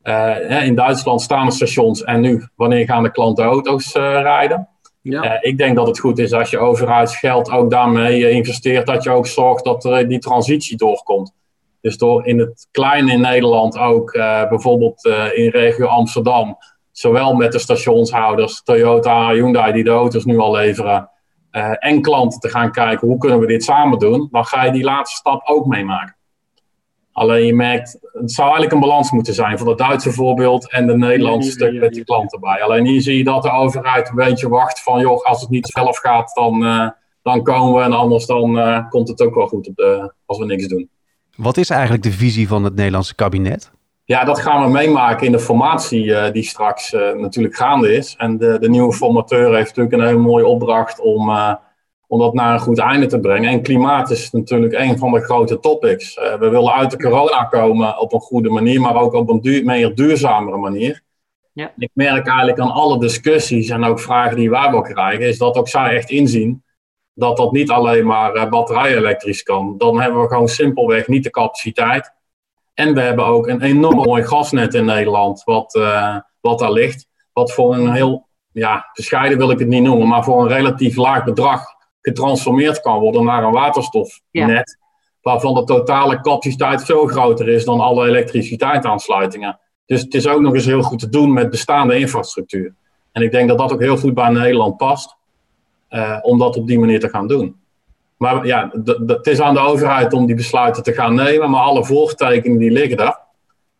Uh, 0.04 0.66
in 0.66 0.76
Duitsland 0.76 1.22
staan 1.22 1.46
er 1.46 1.52
stations 1.52 2.04
en 2.04 2.22
nu, 2.22 2.48
wanneer 2.56 2.86
gaan 2.86 3.04
de 3.04 3.12
klanten 3.12 3.46
auto's 3.46 3.94
rijden? 3.94 4.68
Ja. 5.02 5.42
ik 5.42 5.58
denk 5.58 5.76
dat 5.76 5.88
het 5.88 6.00
goed 6.00 6.20
is 6.20 6.34
als 6.34 6.50
je 6.50 6.58
overheidsgeld 6.58 7.52
ook 7.52 7.70
daarmee 7.70 8.30
investeert, 8.30 8.88
dat 8.88 9.04
je 9.04 9.10
ook 9.10 9.28
zorgt 9.28 9.64
dat 9.64 9.86
er 9.86 10.08
die 10.08 10.20
transitie 10.20 10.78
doorkomt. 10.78 11.34
Dus 11.82 11.98
door 11.98 12.26
in 12.26 12.40
het 12.40 12.68
kleine 12.72 13.12
in 13.12 13.22
Nederland 13.22 13.78
ook, 13.78 14.12
bijvoorbeeld 14.50 15.06
in 15.34 15.50
regio 15.50 15.86
Amsterdam, 15.86 16.58
zowel 16.92 17.34
met 17.34 17.52
de 17.52 17.60
stationshouders, 17.60 18.64
Toyota, 18.64 19.30
Hyundai, 19.30 19.74
die 19.74 19.84
de 19.84 19.90
auto's 19.90 20.26
nu 20.26 20.38
al 20.38 20.52
leveren, 20.52 21.10
en 21.80 22.02
klanten 22.02 22.40
te 22.40 22.50
gaan 22.50 22.72
kijken 22.72 23.08
hoe 23.08 23.18
kunnen 23.18 23.40
we 23.40 23.48
dit 23.48 23.64
samen 23.64 24.00
doen, 24.00 24.28
dan 24.32 24.46
ga 24.46 24.64
je 24.64 24.72
die 24.72 24.84
laatste 24.84 25.18
stap 25.18 25.42
ook 25.48 25.66
meemaken. 25.66 26.16
Alleen 27.14 27.46
je 27.46 27.56
merkt, 27.56 27.98
het 28.02 28.32
zou 28.32 28.48
eigenlijk 28.48 28.74
een 28.74 28.90
balans 28.90 29.12
moeten 29.12 29.34
zijn 29.34 29.58
van 29.58 29.68
het 29.68 29.78
Duitse 29.78 30.12
voorbeeld 30.12 30.72
en 30.72 30.88
de 30.88 30.98
Nederlandse 30.98 31.52
stuk 31.52 31.80
met 31.80 31.94
die 31.94 32.04
klanten 32.04 32.40
bij. 32.40 32.62
Alleen 32.62 32.86
hier 32.86 33.02
zie 33.02 33.18
je 33.18 33.24
dat 33.24 33.44
de 33.44 33.52
overheid 33.52 34.10
een 34.10 34.16
beetje 34.16 34.50
wacht 34.50 34.84
van, 34.84 35.00
joh, 35.00 35.26
als 35.26 35.42
het 35.42 35.50
niet 35.50 35.68
zelf 35.68 35.98
gaat, 35.98 36.32
dan, 36.34 36.64
uh, 36.64 36.90
dan 37.22 37.44
komen 37.44 37.74
we 37.74 37.82
en 37.82 37.94
anders 37.94 38.26
dan 38.26 38.58
uh, 38.58 38.90
komt 38.90 39.08
het 39.08 39.22
ook 39.22 39.36
wel 39.36 39.48
goed 39.48 39.68
op 39.68 39.76
de, 39.76 40.14
als 40.26 40.38
we 40.38 40.46
niks 40.46 40.68
doen. 40.68 40.90
Wat 41.36 41.58
is 41.58 41.70
eigenlijk 41.70 42.04
de 42.04 42.12
visie 42.12 42.48
van 42.48 42.64
het 42.64 42.76
Nederlandse 42.76 43.16
kabinet? 43.16 43.72
Ja, 44.06 44.24
dat 44.24 44.40
gaan 44.40 44.64
we 44.64 44.70
meemaken 44.70 45.26
in 45.26 45.32
de 45.32 45.40
formatie 45.40 46.06
uh, 46.06 46.32
die 46.32 46.44
straks 46.44 46.94
uh, 46.94 47.14
natuurlijk 47.14 47.56
gaande 47.56 47.96
is. 47.96 48.16
En 48.18 48.38
de, 48.38 48.58
de 48.60 48.70
nieuwe 48.70 48.94
formateur 48.94 49.56
heeft 49.56 49.76
natuurlijk 49.76 49.96
een 49.96 50.08
hele 50.08 50.20
mooie 50.20 50.46
opdracht 50.46 51.00
om, 51.00 51.30
uh, 51.30 51.54
om 52.14 52.20
dat 52.20 52.34
naar 52.34 52.54
een 52.54 52.60
goed 52.60 52.80
einde 52.80 53.06
te 53.06 53.20
brengen. 53.20 53.50
En 53.50 53.62
klimaat 53.62 54.10
is 54.10 54.32
natuurlijk 54.32 54.74
een 54.74 54.98
van 54.98 55.12
de 55.12 55.22
grote 55.22 55.60
topics. 55.60 56.16
we 56.16 56.50
willen 56.50 56.74
uit 56.74 56.92
de 56.92 56.98
corona 56.98 57.44
komen 57.44 58.00
op 58.00 58.14
een 58.14 58.20
goede 58.20 58.50
manier, 58.50 58.82
maar 58.82 58.96
ook 58.96 59.14
op 59.14 59.30
een 59.30 59.42
duur, 59.42 59.66
meer 59.66 59.96
duurzamere 59.96 60.58
manier. 60.58 61.02
Ja. 61.54 61.72
Ik 61.78 61.90
merk 61.94 62.28
eigenlijk 62.28 62.60
aan 62.60 62.72
alle 62.72 63.00
discussies 63.00 63.70
en 63.70 63.84
ook 63.84 64.00
vragen 64.00 64.36
die 64.36 64.50
wij 64.50 64.72
wel 64.72 64.82
krijgen, 64.82 65.28
is 65.28 65.38
dat 65.38 65.56
ook 65.56 65.68
zij 65.68 65.96
echt 65.96 66.10
inzien 66.10 66.64
dat 67.14 67.38
dat 67.38 67.52
niet 67.52 67.70
alleen 67.70 68.06
maar 68.06 68.50
batterij-elektrisch 68.50 69.44
kan. 69.44 69.76
Dan 69.78 70.02
hebben 70.02 70.22
we 70.22 70.28
gewoon 70.28 70.48
simpelweg 70.48 71.08
niet 71.08 71.24
de 71.24 71.30
capaciteit 71.30 72.14
en 72.74 72.94
we 72.94 73.02
hebben 73.02 73.26
ook 73.26 73.48
een 73.48 73.62
enorm 73.62 73.96
mooi 73.96 74.24
gasnet 74.24 74.74
in 74.74 74.86
Nederland, 74.86 75.44
wat, 75.44 75.76
uh, 75.76 76.18
wat 76.42 76.60
daar 76.60 76.72
ligt. 76.72 77.08
Wat 77.32 77.54
voor 77.54 77.76
een 77.76 77.92
heel, 77.92 78.28
ja, 78.52 78.90
bescheiden 78.94 79.38
wil 79.38 79.52
ik 79.52 79.60
het 79.60 79.68
niet 79.68 79.84
noemen, 79.84 80.08
maar 80.08 80.24
voor 80.24 80.42
een 80.42 80.48
relatief 80.48 80.96
laag 80.96 81.24
bedrag 81.24 81.82
getransformeerd 82.04 82.82
kan 82.82 83.00
worden 83.00 83.24
naar 83.24 83.44
een 83.44 83.52
waterstofnet. 83.52 84.78
Waarvan 85.22 85.54
de 85.54 85.64
totale 85.64 86.22
capaciteit 86.22 86.86
veel 86.86 87.08
groter 87.08 87.48
is 87.48 87.66
dan 87.66 87.80
alle 87.80 88.08
elektriciteitsaansluitingen. 88.08 89.60
Dus 89.86 90.02
het 90.02 90.14
is 90.14 90.28
ook 90.28 90.42
nog 90.42 90.54
eens 90.54 90.66
heel 90.66 90.82
goed 90.82 91.00
te 91.00 91.10
doen 91.10 91.34
met 91.34 91.50
bestaande 91.50 92.00
infrastructuur. 92.00 92.76
En 93.12 93.22
ik 93.22 93.32
denk 93.32 93.48
dat 93.50 93.58
dat 93.58 93.72
ook 93.74 93.82
heel 93.82 93.98
goed 93.98 94.14
bij 94.14 94.30
Nederland 94.30 94.78
past, 94.78 95.16
uh, 95.90 96.18
om 96.22 96.40
dat 96.40 96.58
op 96.58 96.68
die 96.68 96.80
manier 96.80 97.00
te 97.00 97.10
gaan 97.10 97.28
doen. 97.28 97.56
Maar 98.18 98.46
ja, 98.46 98.72
het 99.08 99.28
is 99.28 99.40
aan 99.40 99.54
de 99.54 99.60
overheid 99.60 100.14
om 100.14 100.26
die 100.26 100.36
besluiten 100.36 100.84
te 100.84 100.94
gaan 100.94 101.16
nemen, 101.16 101.50
maar 101.50 101.62
alle 101.62 101.86
voortekenen 101.86 102.58
die 102.58 102.72
liggen 102.72 102.98
daar. 102.98 103.20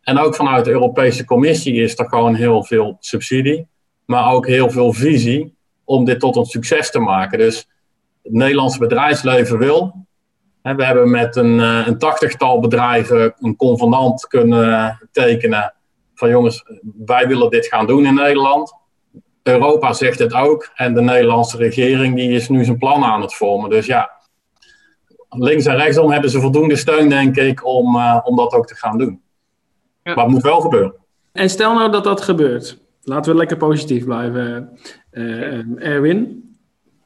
En 0.02 0.20
ook 0.20 0.36
vanuit 0.36 0.66
de 0.66 0.72
Europese 0.72 1.26
Commissie 1.26 1.82
is 1.82 2.00
er 2.00 2.10
gewoon 2.10 2.36
heel 2.36 2.64
veel 2.64 2.98
subsidie, 3.00 3.68
maar 4.06 4.34
ook 4.34 4.48
heel 4.48 4.70
veel 4.70 4.94
visie 4.94 5.56
om 5.84 6.06
dit 6.06 6.20
tot 6.20 6.36
een 6.36 6.46
succes 6.46 6.92
te 6.92 7.00
maken. 7.00 7.38
Dus 7.38 7.68
het 8.24 8.34
Nederlandse 8.34 8.80
bedrijfsleven 8.80 9.58
wil. 9.58 10.06
We 10.62 10.86
hebben 10.86 11.10
met 11.10 11.36
een, 11.36 11.60
eh, 11.60 11.88
een 11.88 11.98
tachtigtal 11.98 12.60
bedrijven 12.60 13.34
een 13.40 13.56
convenant 13.56 14.28
kunnen 14.28 15.00
tekenen 15.12 15.74
van 16.14 16.30
jongens, 16.30 16.64
wij 17.06 17.28
willen 17.28 17.50
dit 17.50 17.66
gaan 17.66 17.88
doen 17.88 18.06
in 18.06 18.14
Nederland. 18.14 18.74
Europa 19.44 19.94
zegt 19.94 20.20
het 20.20 20.34
ook 20.34 20.70
en 20.76 20.94
de 20.94 21.02
Nederlandse 21.02 21.58
regering 21.58 22.16
die 22.16 22.32
is 22.32 22.50
nu 22.50 22.64
zijn 22.64 22.78
plan 22.78 23.04
aan 23.04 23.22
het 23.22 23.34
vormen. 23.34 23.70
Dus 23.70 23.86
ja, 23.86 24.12
links 25.30 25.66
en 25.66 25.76
rechtsom 25.76 26.12
hebben 26.12 26.30
ze 26.30 26.42
voldoende 26.42 26.76
steun, 26.76 27.10
denk 27.10 27.36
ik, 27.36 27.66
om, 27.66 27.96
uh, 27.96 28.20
om 28.24 28.36
dat 28.36 28.54
ook 28.54 28.68
te 28.68 28.76
gaan 28.76 28.98
doen. 28.98 29.22
Ja. 30.04 30.14
Maar 30.14 30.24
het 30.24 30.34
moet 30.34 30.44
wel 30.44 30.62
gebeuren. 30.62 30.96
En 31.32 31.50
stel 31.50 31.74
nou 31.74 31.92
dat 31.92 32.04
dat 32.04 32.22
gebeurt. 32.22 32.78
Laten 33.04 33.32
we 33.32 33.38
lekker 33.38 33.58
positief 33.58 34.06
blijven, 34.06 34.78
uh, 35.12 35.88
Erwin. 35.88 36.44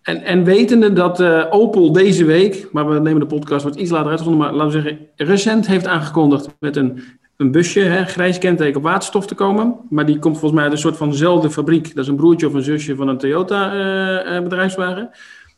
En, 0.08 0.24
en 0.24 0.44
wetende 0.44 0.94
dat 0.94 1.20
uh, 1.20 1.46
Opel 1.50 1.92
deze 1.92 2.26
week, 2.26 2.70
maar 2.72 2.90
we 2.90 3.00
nemen 3.00 3.20
de 3.20 3.36
podcast 3.36 3.64
wat 3.64 3.76
iets 3.76 3.92
later 3.92 4.10
uitgezonden, 4.10 4.42
maar 4.42 4.54
laten 4.54 4.82
we 4.82 4.82
zeggen, 4.82 5.08
recent 5.16 5.68
heeft 5.68 5.88
aangekondigd 5.88 6.56
met 6.60 6.76
een, 6.76 7.04
een 7.38 7.52
busje, 7.52 7.80
hè, 7.80 8.06
grijs 8.06 8.38
kenteken 8.38 8.78
op 8.78 8.84
waterstof 8.84 9.28
te 9.28 9.36
komen. 9.36 9.76
Maar 9.90 10.06
die 10.06 10.20
komt 10.20 10.34
volgens 10.38 10.54
mij 10.54 10.64
uit 10.64 10.72
een 10.72 10.80
soort 10.80 10.98
vanzelfde 10.98 11.50
fabriek. 11.50 11.96
Dat 11.96 12.04
is 12.04 12.10
een 12.10 12.16
broertje 12.16 12.48
of 12.48 12.54
een 12.54 12.64
zusje 12.64 12.96
van 12.96 13.08
een 13.08 13.18
Toyota 13.18 14.42
bedrijfswagen. 14.44 15.10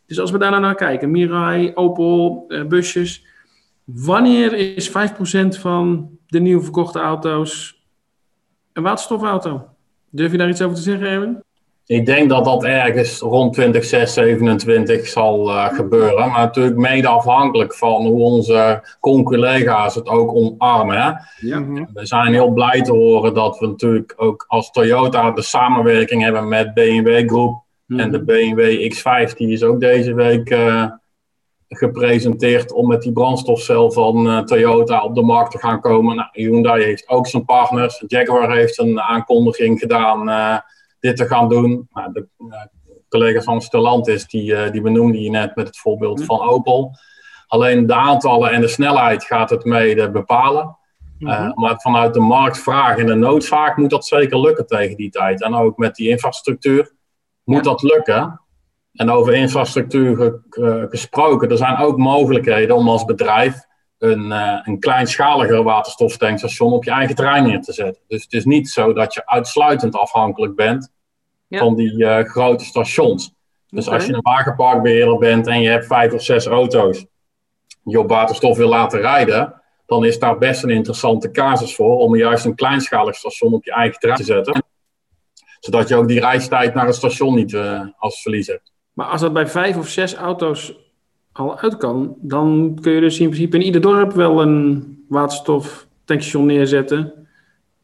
Dus 0.05 0.19
als 0.19 0.31
we 0.31 0.37
daar 0.37 0.51
nou 0.51 0.61
naar 0.61 0.75
kijken, 0.75 1.11
Mirai, 1.11 1.71
Opel, 1.73 2.51
busjes. 2.67 3.25
Wanneer 3.83 4.53
is 4.75 4.89
5% 4.89 4.91
van 5.59 6.09
de 6.27 6.39
nieuw 6.39 6.61
verkochte 6.61 6.99
auto's 6.99 7.83
een 8.73 8.83
waterstofauto? 8.83 9.67
Durf 10.09 10.31
je 10.31 10.37
daar 10.37 10.49
iets 10.49 10.61
over 10.61 10.75
te 10.75 10.81
zeggen, 10.81 11.07
Erwin? 11.07 11.43
Ik 11.89 12.05
denk 12.05 12.29
dat 12.29 12.45
dat 12.45 12.63
ergens 12.63 13.19
rond 13.19 13.53
2027 13.53 15.07
zal 15.07 15.49
uh, 15.49 15.73
gebeuren. 15.73 16.29
Maar 16.29 16.39
natuurlijk 16.39 16.77
mede 16.77 17.07
afhankelijk 17.07 17.75
van 17.75 18.05
hoe 18.05 18.21
onze 18.21 18.83
collega's 18.99 19.95
het 19.95 20.07
ook 20.07 20.35
omarmen. 20.35 21.01
Hè? 21.01 21.11
Ja. 21.47 21.63
We 21.93 22.05
zijn 22.05 22.33
heel 22.33 22.51
blij 22.51 22.81
te 22.81 22.91
horen 22.91 23.33
dat 23.33 23.59
we 23.59 23.67
natuurlijk 23.67 24.13
ook 24.17 24.45
als 24.47 24.71
Toyota 24.71 25.31
de 25.31 25.41
samenwerking 25.41 26.23
hebben 26.23 26.47
met 26.47 26.73
BMW 26.73 27.27
Groep 27.27 27.63
en 27.87 28.11
de 28.11 28.17
mhm. 28.17 28.25
BMW 28.25 28.93
X5 28.93 29.35
die 29.35 29.51
is 29.51 29.63
ook 29.63 29.79
deze 29.79 30.13
week 30.13 30.49
uh, 30.49 30.85
gepresenteerd 31.67 32.71
om 32.71 32.87
met 32.87 33.01
die 33.01 33.11
brandstofcel 33.11 33.91
van 33.91 34.27
uh, 34.27 34.39
Toyota 34.39 35.03
op 35.03 35.15
de 35.15 35.23
markt 35.23 35.51
te 35.51 35.57
gaan 35.57 35.81
komen. 35.81 36.15
Nou, 36.15 36.29
Hyundai 36.31 36.83
heeft 36.83 37.09
ook 37.09 37.27
zijn 37.27 37.45
partners. 37.45 38.03
Jaguar 38.07 38.51
heeft 38.55 38.79
een 38.79 39.01
aankondiging 39.01 39.79
gedaan 39.79 40.29
dit 40.99 41.17
te 41.17 41.25
gaan 41.25 41.49
doen. 41.49 41.87
Nou, 41.91 42.11
de 42.13 42.27
collega 43.09 43.41
van 43.41 43.61
Stellantis 43.61 44.27
die, 44.27 44.71
die 44.71 44.81
benoemde 44.81 45.21
je 45.21 45.29
net 45.29 45.55
met 45.55 45.67
het 45.67 45.77
voorbeeld 45.77 46.17
mhm. 46.17 46.25
van 46.27 46.41
Opel. 46.41 46.95
Alleen 47.47 47.87
de 47.87 47.93
aantallen 47.93 48.51
en 48.51 48.61
de 48.61 48.67
snelheid 48.67 49.23
gaat 49.23 49.49
het 49.49 49.63
mede 49.63 50.11
bepalen. 50.11 50.77
Uh, 51.19 51.53
maar 51.53 51.79
vanuit 51.79 52.13
de 52.13 52.19
marktvraag 52.19 52.97
en 52.97 53.05
de 53.05 53.15
noodzaak 53.15 53.77
moet 53.77 53.89
dat 53.89 54.05
zeker 54.05 54.39
lukken 54.39 54.67
tegen 54.67 54.95
die 54.95 55.09
tijd. 55.09 55.43
En 55.43 55.53
ook 55.55 55.77
met 55.77 55.95
die 55.95 56.09
infrastructuur 56.09 56.91
moet 57.43 57.63
dat 57.63 57.81
lukken. 57.81 58.41
En 58.93 59.09
over 59.09 59.33
infrastructuur 59.33 60.41
gesproken, 60.89 61.49
er 61.49 61.57
zijn 61.57 61.77
ook 61.77 61.97
mogelijkheden 61.97 62.75
om 62.75 62.89
als 62.89 63.05
bedrijf 63.05 63.67
een, 63.99 64.25
uh, 64.25 64.59
een 64.63 64.79
kleinschaliger 64.79 65.63
waterstoftankstation 65.63 66.73
op 66.73 66.83
je 66.83 66.91
eigen 66.91 67.15
terrein 67.15 67.43
neer 67.43 67.61
te 67.61 67.73
zetten. 67.73 68.03
Dus 68.07 68.23
het 68.23 68.33
is 68.33 68.45
niet 68.45 68.69
zo 68.69 68.93
dat 68.93 69.13
je 69.13 69.25
uitsluitend 69.25 69.95
afhankelijk 69.95 70.55
bent 70.55 70.91
van 71.49 71.75
die 71.75 72.05
eh, 72.05 72.25
grote 72.25 72.65
stations. 72.65 73.33
Dus 73.67 73.89
als 73.89 74.05
je 74.05 74.13
een 74.13 74.21
wagenparkbeheerder 74.21 75.17
bent 75.17 75.47
en 75.47 75.61
je 75.61 75.69
hebt 75.69 75.85
vijf 75.85 76.13
of 76.13 76.21
zes 76.21 76.45
auto's 76.45 77.05
die 77.83 77.99
op 77.99 78.09
waterstof 78.09 78.57
wil 78.57 78.69
laten 78.69 79.01
rijden, 79.01 79.61
dan 79.85 80.05
is 80.05 80.19
daar 80.19 80.37
best 80.37 80.63
een 80.63 80.69
interessante 80.69 81.31
casus 81.31 81.75
voor 81.75 81.97
om 81.97 82.15
juist 82.15 82.45
een 82.45 82.55
kleinschalig 82.55 83.15
station 83.15 83.53
op 83.53 83.65
je 83.65 83.71
eigen 83.71 83.99
terrein 83.99 84.19
te 84.19 84.25
zetten. 84.25 84.63
Zodat 85.59 85.87
je 85.87 85.95
ook 85.95 86.07
die 86.07 86.19
reistijd 86.19 86.73
naar 86.73 86.85
het 86.85 86.95
station 86.95 87.35
niet 87.35 87.53
eh, 87.53 87.81
als 87.97 88.21
verlies 88.21 88.47
hebt. 88.47 88.71
Maar 88.93 89.07
als 89.07 89.21
dat 89.21 89.33
bij 89.33 89.47
vijf 89.47 89.77
of 89.77 89.87
zes 89.87 90.13
auto's 90.15 90.73
al 91.31 91.59
uit 91.59 91.77
kan, 91.77 92.15
dan 92.17 92.77
kun 92.81 92.91
je 92.91 92.99
dus 92.99 93.19
in 93.19 93.29
principe 93.29 93.57
in 93.57 93.63
ieder 93.63 93.81
dorp 93.81 94.11
wel 94.11 94.41
een 94.41 94.97
waterstoftankstation 95.07 96.45
neerzetten. 96.45 97.13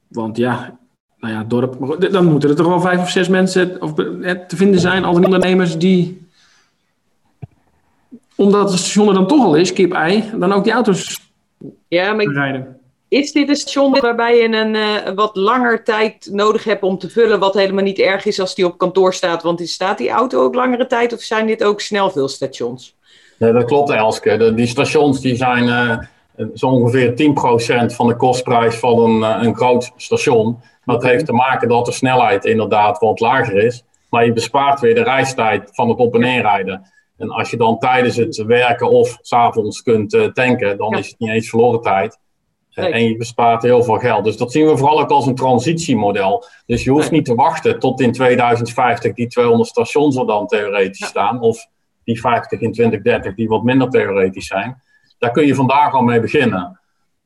Want 0.07 0.37
ja, 0.37 0.79
nou 1.17 1.33
ja, 1.33 1.43
dorp, 1.43 1.79
maar 1.79 2.11
dan 2.11 2.25
moeten 2.25 2.49
er 2.49 2.55
toch 2.55 2.67
wel 2.67 2.81
vijf 2.81 2.99
of 2.99 3.09
zes 3.09 3.27
mensen 3.27 3.81
of, 3.81 3.99
eh, 3.99 4.31
te 4.31 4.55
vinden 4.55 4.79
zijn, 4.79 5.03
al 5.03 5.13
die 5.13 5.25
ondernemers 5.25 5.77
die, 5.77 6.27
omdat 8.35 8.69
het 8.69 8.79
station 8.79 9.07
er 9.07 9.13
dan 9.13 9.27
toch 9.27 9.45
al 9.45 9.55
is, 9.55 9.73
kip-ei, 9.73 10.23
dan 10.35 10.53
ook 10.53 10.63
die 10.63 10.73
auto's 10.73 11.31
Ja, 11.87 12.13
maar 12.13 12.33
rijden. 12.33 12.79
is 13.07 13.31
dit 13.31 13.49
een 13.49 13.55
station 13.55 13.99
waarbij 13.99 14.37
je 14.37 14.57
een 14.57 14.75
eh, 14.75 15.13
wat 15.15 15.35
langer 15.35 15.83
tijd 15.83 16.29
nodig 16.31 16.63
hebt 16.63 16.83
om 16.83 16.97
te 16.97 17.09
vullen, 17.09 17.39
wat 17.39 17.53
helemaal 17.53 17.83
niet 17.83 17.99
erg 17.99 18.25
is 18.25 18.39
als 18.39 18.55
die 18.55 18.65
op 18.65 18.77
kantoor 18.77 19.13
staat? 19.13 19.43
Want 19.43 19.69
staat 19.69 19.97
die 19.97 20.09
auto 20.09 20.43
ook 20.43 20.55
langere 20.55 20.87
tijd 20.87 21.13
of 21.13 21.21
zijn 21.21 21.47
dit 21.47 21.63
ook 21.63 21.81
snelvulstations? 21.81 22.95
Nee, 23.37 23.51
dat 23.51 23.63
klopt, 23.65 23.89
Elske. 23.89 24.37
De, 24.37 24.53
die 24.53 24.67
stations 24.67 25.21
die 25.21 25.35
zijn 25.35 25.69
eh, 25.69 26.45
zo 26.55 26.67
ongeveer 26.67 27.11
10% 27.91 27.93
van 27.95 28.07
de 28.07 28.15
kostprijs 28.15 28.75
van 28.75 28.99
een, 28.99 29.23
eh, 29.23 29.43
een 29.47 29.55
groot 29.55 29.91
station. 29.95 30.59
Dat 30.85 31.03
heeft 31.03 31.25
te 31.25 31.33
maken 31.33 31.67
dat 31.67 31.85
de 31.85 31.91
snelheid 31.91 32.45
inderdaad 32.45 32.99
wat 32.99 33.19
lager 33.19 33.55
is. 33.65 33.83
Maar 34.09 34.25
je 34.25 34.33
bespaart 34.33 34.79
weer 34.79 34.95
de 34.95 35.03
reistijd 35.03 35.69
van 35.73 35.89
het 35.89 35.97
op- 35.97 36.13
en 36.13 36.19
neerrijden. 36.19 36.91
En 37.17 37.29
als 37.29 37.49
je 37.49 37.57
dan 37.57 37.79
tijdens 37.79 38.15
het 38.15 38.35
werken 38.35 38.89
of 38.89 39.17
s'avonds 39.21 39.81
kunt 39.83 40.13
eh, 40.13 40.23
tanken, 40.23 40.77
dan 40.77 40.89
Ja. 40.89 40.97
is 40.97 41.07
het 41.07 41.19
niet 41.19 41.29
eens 41.29 41.49
verloren 41.49 41.81
tijd. 41.81 42.17
Nee. 42.75 42.91
en 42.91 43.03
je 43.03 43.17
bespaart 43.17 43.61
heel 43.63 43.83
veel 43.83 43.97
geld. 43.97 44.23
Dus 44.23 44.37
dat 44.37 44.51
zien 44.51 44.65
we 44.67 44.77
vooral 44.77 44.99
ook 45.01 45.09
als 45.09 45.25
een 45.25 45.35
transitiemodel. 45.35 46.43
Dus 46.65 46.83
je 46.83 46.89
hoeft 46.89 47.09
Nee. 47.11 47.19
niet 47.19 47.25
te 47.29 47.35
wachten 47.35 47.79
tot 47.79 48.01
in 48.01 48.11
2050 48.11 49.13
die 49.13 49.27
200 49.27 49.69
stations 49.69 50.15
er 50.15 50.25
dan 50.27 50.47
theoretisch 50.47 50.99
Ja. 50.99 51.05
staan. 51.07 51.41
Of 51.41 51.67
die 52.05 52.19
50 52.19 52.59
in 52.59 52.71
2030 52.71 53.35
die 53.35 53.47
wat 53.47 53.63
minder 53.63 53.89
theoretisch 53.89 54.47
zijn. 54.47 54.81
Daar 55.17 55.31
kun 55.31 55.45
je 55.45 55.55
vandaag 55.55 55.93
al 55.93 56.01
mee 56.01 56.19
beginnen. 56.19 56.79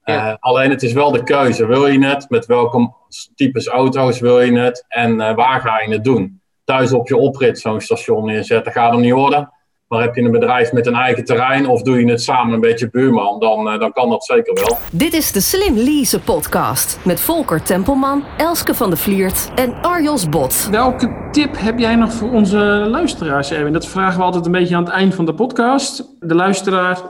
Ja. 0.03 0.31
Eh, 0.31 0.35
alleen 0.39 0.69
het 0.69 0.83
is 0.83 0.93
wel 0.93 1.11
de 1.11 1.23
keuze. 1.23 1.65
Wil 1.65 1.87
je 1.87 2.05
het? 2.05 2.29
Met 2.29 2.45
welke 2.45 2.93
types 3.35 3.67
auto's 3.67 4.19
wil 4.19 4.41
je 4.41 4.59
het? 4.59 4.85
En 4.87 5.21
eh, 5.21 5.35
waar 5.35 5.61
ga 5.61 5.79
je 5.79 5.91
het 5.91 6.03
doen? 6.03 6.41
Thuis 6.63 6.93
op 6.93 7.07
je 7.07 7.17
oprit 7.17 7.59
zo'n 7.59 7.81
station 7.81 8.25
neerzetten 8.25 8.71
gaat 8.71 8.91
hem 8.91 9.01
niet 9.01 9.11
worden. 9.11 9.53
Maar 9.89 10.02
heb 10.02 10.15
je 10.15 10.21
een 10.21 10.32
bedrijf 10.32 10.71
met 10.71 10.88
een 10.88 10.95
eigen 10.95 11.25
terrein 11.25 11.67
of 11.67 11.82
doe 11.82 11.99
je 11.99 12.12
het 12.12 12.21
samen 12.21 12.54
een 12.54 12.60
beetje 12.60 12.89
buurman, 12.89 13.39
dan, 13.39 13.69
eh, 13.69 13.80
dan 13.80 13.91
kan 13.91 14.10
dat 14.10 14.23
zeker 14.23 14.54
wel. 14.54 14.78
Dit 14.91 15.13
is 15.13 15.32
de 15.32 15.41
Slim 15.41 15.75
Lease 15.75 16.19
podcast 16.19 16.99
met 17.06 17.19
Volker 17.19 17.63
Tempelman, 17.63 18.23
Elske 18.38 18.73
van 18.73 18.89
de 18.89 18.97
Vliert 18.97 19.49
en 19.56 19.73
Arjos 19.82 20.30
Bot. 20.30 20.67
Welke 20.71 21.28
tip 21.32 21.58
heb 21.58 21.80
jij 21.80 21.95
nog 21.95 22.13
voor 22.13 22.32
onze 22.32 22.58
luisteraars, 22.89 23.52
Erwin? 23.52 23.73
Dat 23.73 23.88
vragen 23.88 24.17
we 24.17 24.23
altijd 24.23 24.45
een 24.45 24.52
beetje 24.52 24.75
aan 24.75 24.84
het 24.84 24.93
eind 24.93 25.15
van 25.15 25.25
de 25.25 25.34
podcast. 25.34 26.15
De 26.19 26.36
luisteraar 26.36 27.02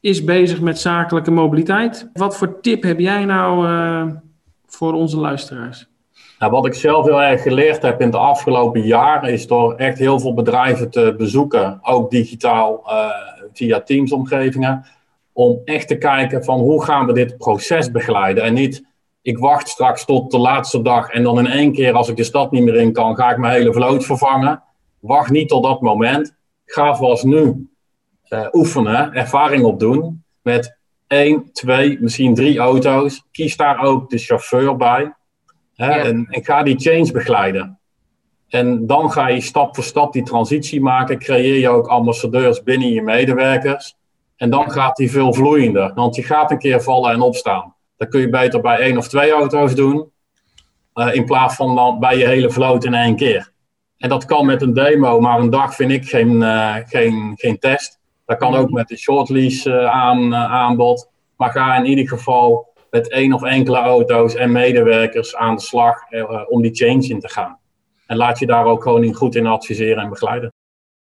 is 0.00 0.24
bezig 0.24 0.60
met 0.60 0.78
zakelijke 0.78 1.30
mobiliteit. 1.30 2.10
Wat 2.12 2.36
voor 2.36 2.60
tip 2.60 2.82
heb 2.82 2.98
jij 2.98 3.24
nou 3.24 3.66
eh, 3.66 4.14
voor 4.66 4.92
onze 4.92 5.16
luisteraars? 5.16 5.88
Nou, 6.40 6.52
wat 6.52 6.66
ik 6.66 6.74
zelf 6.74 7.04
heel 7.04 7.22
erg 7.22 7.42
geleerd 7.42 7.82
heb 7.82 8.00
in 8.00 8.06
het 8.06 8.16
afgelopen 8.16 8.82
jaar, 8.82 9.28
is 9.28 9.46
door 9.46 9.74
echt 9.74 9.98
heel 9.98 10.20
veel 10.20 10.34
bedrijven 10.34 10.90
te 10.90 11.14
bezoeken, 11.18 11.78
ook 11.82 12.10
digitaal 12.10 12.82
eh, 12.90 13.08
via 13.52 13.80
Teams-omgevingen, 13.80 14.86
om 15.32 15.60
echt 15.64 15.88
te 15.88 15.98
kijken 15.98 16.44
van 16.44 16.58
hoe 16.58 16.84
gaan 16.84 17.06
we 17.06 17.12
dit 17.12 17.38
proces 17.38 17.90
begeleiden. 17.90 18.44
En 18.44 18.54
niet, 18.54 18.84
ik 19.22 19.38
wacht 19.38 19.68
straks 19.68 20.04
tot 20.04 20.30
de 20.30 20.38
laatste 20.38 20.82
dag 20.82 21.10
en 21.10 21.22
dan 21.22 21.38
in 21.38 21.46
één 21.46 21.72
keer, 21.72 21.92
als 21.92 22.08
ik 22.08 22.16
de 22.16 22.24
stad 22.24 22.50
niet 22.50 22.62
meer 22.62 22.76
in 22.76 22.92
kan, 22.92 23.16
ga 23.16 23.30
ik 23.30 23.38
mijn 23.38 23.52
hele 23.52 23.72
vloot 23.72 24.04
vervangen. 24.04 24.62
Wacht 25.00 25.30
niet 25.30 25.48
tot 25.48 25.62
dat 25.62 25.80
moment. 25.80 26.36
Ga 26.64 26.94
vast 26.94 27.24
nu 27.24 27.68
eh, 28.22 28.46
oefenen, 28.52 29.12
ervaring 29.14 29.64
opdoen 29.64 30.24
met 30.42 30.78
één, 31.06 31.52
twee, 31.52 31.98
misschien 32.00 32.34
drie 32.34 32.58
auto's. 32.58 33.26
Kies 33.32 33.56
daar 33.56 33.82
ook 33.82 34.10
de 34.10 34.18
chauffeur 34.18 34.76
bij. 34.76 35.14
Hè, 35.80 35.94
Ja. 35.94 36.04
en, 36.04 36.26
en 36.30 36.44
ga 36.44 36.62
die 36.62 36.78
change 36.78 37.12
begeleiden. 37.12 37.78
En 38.48 38.86
dan 38.86 39.10
ga 39.12 39.28
je 39.28 39.40
stap 39.40 39.74
voor 39.74 39.84
stap 39.84 40.12
die 40.12 40.22
transitie 40.22 40.80
maken. 40.80 41.18
Creëer 41.18 41.58
je 41.58 41.68
ook 41.68 41.86
ambassadeurs 41.86 42.62
binnen 42.62 42.88
je 42.88 43.02
medewerkers. 43.02 43.94
En 44.36 44.50
dan 44.50 44.70
gaat 44.70 44.96
die 44.96 45.10
veel 45.10 45.32
vloeiender. 45.34 45.92
Want 45.94 46.16
je 46.16 46.22
gaat 46.22 46.50
een 46.50 46.58
keer 46.58 46.82
vallen 46.82 47.12
en 47.12 47.20
opstaan. 47.20 47.74
Dat 47.96 48.08
kun 48.08 48.20
je 48.20 48.28
beter 48.28 48.60
bij 48.60 48.78
één 48.78 48.96
of 48.96 49.08
twee 49.08 49.30
auto's 49.30 49.74
doen. 49.74 50.10
eh, 50.94 51.14
in 51.14 51.24
plaats 51.24 51.54
van 51.54 51.74
dan 51.76 51.98
bij 52.00 52.16
je 52.18 52.26
hele 52.26 52.50
vloot 52.50 52.84
in 52.84 52.94
één 52.94 53.16
keer. 53.16 53.52
En 53.98 54.08
dat 54.08 54.24
kan 54.24 54.46
met 54.46 54.62
een 54.62 54.74
demo, 54.74 55.20
maar 55.20 55.38
een 55.38 55.50
dag 55.50 55.74
vind 55.74 55.90
ik 55.90 56.08
geen, 56.08 56.42
eh, 56.42 56.74
geen, 56.86 57.32
geen 57.36 57.58
test. 57.58 57.98
Dat 58.26 58.38
kan 58.38 58.54
ook 58.54 58.70
met 58.70 58.90
een 58.90 58.96
shortlease 58.98 59.72
eh, 59.72 59.84
aan, 59.90 60.34
aanbod. 60.34 61.08
Maar 61.36 61.50
ga 61.50 61.76
in 61.76 61.84
ieder 61.86 62.08
geval 62.08 62.69
met 62.90 63.10
één 63.10 63.32
of 63.32 63.42
enkele 63.42 63.76
auto's 63.76 64.34
en 64.34 64.52
medewerkers 64.52 65.36
aan 65.36 65.54
de 65.54 65.60
slag 65.60 66.10
eh, 66.10 66.42
om 66.48 66.62
die 66.62 66.74
change 66.74 67.06
in 67.06 67.20
te 67.20 67.28
gaan. 67.28 67.58
En 68.06 68.16
laat 68.16 68.38
je 68.38 68.46
daar 68.46 68.64
ook 68.64 68.82
gewoon 68.82 69.04
in 69.04 69.14
goed 69.14 69.34
in 69.34 69.46
adviseren 69.46 70.02
en 70.02 70.08
begeleiden. 70.08 70.52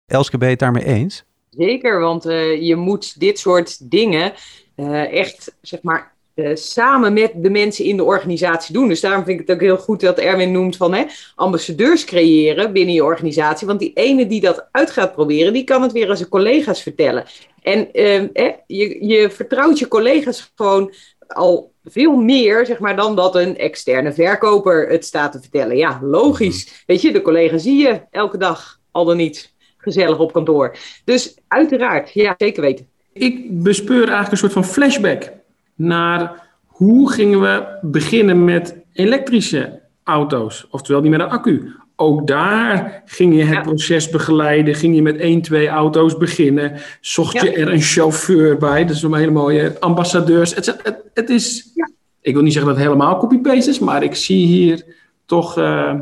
Elske, 0.06 0.38
ben 0.38 0.48
je 0.48 0.54
het 0.54 0.62
daarmee 0.64 0.86
eens? 0.86 1.24
Zeker, 1.50 2.00
want 2.00 2.26
eh, 2.26 2.62
je 2.62 2.76
moet 2.76 3.20
dit 3.20 3.40
soort 3.40 3.92
dingen 3.92 4.34
eh, 4.76 5.12
echt, 5.12 5.56
zeg 5.62 5.82
maar, 5.82 6.14
eh, 6.34 6.56
samen 6.56 7.14
met 7.14 7.32
de 7.36 7.50
mensen 7.50 7.86
in 7.86 7.98
de 7.98 8.04
organisatie 8.04 8.74
doen. 8.74 8.88
Dus 8.88 9.02
daarom 9.02 9.24
vind 9.24 9.40
ik 9.40 9.48
het 9.48 9.56
ook 9.56 9.62
heel 9.62 9.78
goed 9.78 10.00
dat 10.00 10.18
Erwin 10.18 10.52
noemt 10.52 10.78
van 10.78 10.94
hè, 10.94 11.04
ambassadeurs 11.36 12.06
creëren 12.06 12.74
binnen 12.74 12.94
je 12.94 13.04
organisatie. 13.04 13.68
Want 13.68 13.80
die 13.80 13.94
ene 13.94 14.28
die 14.28 14.42
dat 14.42 14.68
uit 14.72 14.92
gaat 14.92 15.14
proberen, 15.14 15.54
die 15.54 15.64
kan 15.64 15.82
het 15.82 15.92
weer 15.92 16.10
aan 16.10 16.18
zijn 16.18 16.30
collega's 16.30 16.82
vertellen. 16.82 17.26
En 17.62 17.92
eh, 17.92 18.16
eh, 18.16 18.54
je, 18.68 19.06
je 19.06 19.30
vertrouwt 19.30 19.80
je 19.80 19.88
collega's 19.88 20.52
gewoon 20.56 20.94
al 21.34 21.74
veel 21.84 22.16
meer, 22.16 22.66
zeg 22.66 22.80
maar, 22.80 22.96
dan 22.96 23.16
dat 23.16 23.36
een 23.36 23.58
externe 23.58 24.14
verkoper 24.14 24.90
het 24.90 25.06
staat 25.06 25.32
te 25.32 25.40
vertellen. 25.40 25.78
Ja, 25.78 26.00
logisch. 26.02 26.84
Weet 26.86 27.02
je, 27.02 27.12
de 27.12 27.22
collega 27.22 27.58
zie 27.58 27.82
je 27.82 28.02
elke 28.12 28.38
dag, 28.38 28.80
al 28.92 29.06
dan 29.06 29.18
niet 29.18 29.54
gezellig 29.78 30.20
op 30.20 30.34
kantoor. 30.34 30.76
Dus 31.06 31.38
uiteraard, 31.48 32.12
ja, 32.12 32.34
zeker 32.38 32.62
weten. 32.62 32.88
Ik 33.14 33.64
bespeur 33.64 33.98
eigenlijk 33.98 34.32
een 34.32 34.38
soort 34.38 34.52
van 34.52 34.66
flashback 34.66 35.32
naar 35.76 36.50
hoe 36.66 37.12
gingen 37.12 37.42
we 37.42 37.78
beginnen 37.82 38.44
met 38.44 38.76
elektrische 38.94 39.82
auto's, 40.04 40.68
oftewel 40.70 41.02
die 41.02 41.12
met 41.12 41.20
een 41.20 41.30
accu. 41.30 41.76
Ook 41.96 42.28
daar 42.28 43.02
ging 43.06 43.36
je 43.36 43.44
het 43.44 43.54
Ja. 43.56 43.62
proces 43.62 44.10
begeleiden, 44.10 44.76
ging 44.76 44.96
je 44.96 45.02
met 45.02 45.18
één, 45.18 45.42
twee 45.42 45.68
auto's 45.68 46.18
beginnen, 46.18 46.80
zocht 47.02 47.42
je 47.42 47.52
er 47.52 47.72
een 47.72 47.82
chauffeur 47.82 48.58
bij, 48.58 48.86
dat 48.86 48.96
is 48.96 49.02
een 49.04 49.14
hele 49.14 49.32
mooie 49.32 49.80
ambassadeurs. 49.80 50.56
Het, 50.56 50.66
het, 50.66 50.98
het 51.14 51.30
is, 51.30 51.72
Ja. 51.76 51.90
ik 52.22 52.34
wil 52.34 52.44
niet 52.44 52.54
zeggen 52.54 52.72
dat 52.72 52.80
het 52.82 52.90
helemaal 52.90 53.18
copy-paste 53.20 53.70
is, 53.70 53.80
maar 53.80 54.04
ik 54.04 54.16
zie 54.16 54.46
hier 54.46 54.86
toch, 55.26 55.58
eh, 55.58 55.94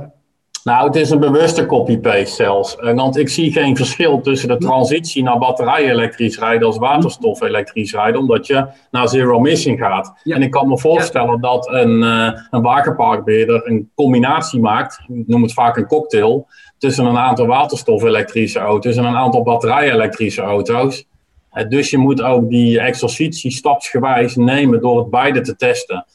Nou, 0.63 0.87
het 0.87 0.95
is 0.95 1.09
een 1.09 1.19
bewuste 1.19 1.65
copy-paste 1.65 2.35
zelfs. 2.35 2.75
Eh, 2.75 2.93
Want 2.93 3.17
ik 3.17 3.29
zie 3.29 3.51
geen 3.51 3.75
verschil 3.75 4.21
tussen 4.21 4.47
de 4.47 4.57
transitie 4.57 5.23
naar 5.23 5.37
batterij-elektrisch 5.37 6.39
rijden 6.39 6.67
als 6.67 6.77
waterstof-elektrisch 6.77 7.93
rijden, 7.93 8.19
omdat 8.19 8.47
je 8.47 8.67
naar 8.91 9.09
zero 9.09 9.37
emission 9.37 9.77
gaat. 9.77 10.13
Ja. 10.23 10.35
En 10.35 10.41
ik 10.41 10.51
kan 10.51 10.67
me 10.67 10.77
voorstellen 10.77 11.41
dat 11.41 11.67
een, 11.67 12.03
eh 12.03 12.39
een 12.49 12.61
wagenparkbeheerder 12.61 13.67
een 13.67 13.91
combinatie 13.95 14.59
maakt, 14.59 14.99
ik 15.07 15.27
noem 15.27 15.41
het 15.41 15.53
vaak 15.53 15.77
een 15.77 15.87
cocktail, 15.87 16.47
tussen 16.77 17.05
een 17.05 17.17
aantal 17.17 17.45
waterstof-elektrische 17.45 18.59
auto's 18.59 18.95
en 18.95 19.05
een 19.05 19.15
aantal 19.15 19.43
batterij-elektrische 19.43 20.41
auto's. 20.41 21.05
Eh, 21.51 21.69
dus 21.69 21.89
je 21.89 21.97
moet 21.97 22.21
ook 22.21 22.49
die 22.49 22.79
exercitie 22.79 23.51
stapsgewijs 23.51 24.35
nemen 24.35 24.81
door 24.81 24.97
het 24.97 25.09
beide 25.09 25.41
te 25.41 25.55
testen. 25.55 26.05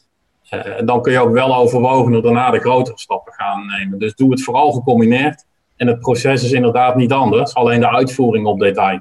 Eh, 0.48 0.60
dan 0.84 1.02
kun 1.02 1.12
je 1.12 1.20
ook 1.20 1.32
wel 1.32 1.56
overwogen 1.56 2.14
om 2.14 2.22
daarna 2.22 2.50
de 2.50 2.60
grotere 2.60 2.98
stappen 2.98 3.32
gaan 3.32 3.66
nemen. 3.66 3.98
Dus 3.98 4.14
doe 4.14 4.30
het 4.30 4.42
vooral 4.42 4.72
gecombineerd. 4.72 5.44
En 5.76 5.86
het 5.86 6.00
proces 6.00 6.44
is 6.44 6.52
inderdaad 6.52 6.96
niet 6.96 7.12
anders, 7.12 7.54
alleen 7.54 7.80
de 7.80 7.90
uitvoering 7.90 8.46
op 8.46 8.58
detail. 8.58 9.00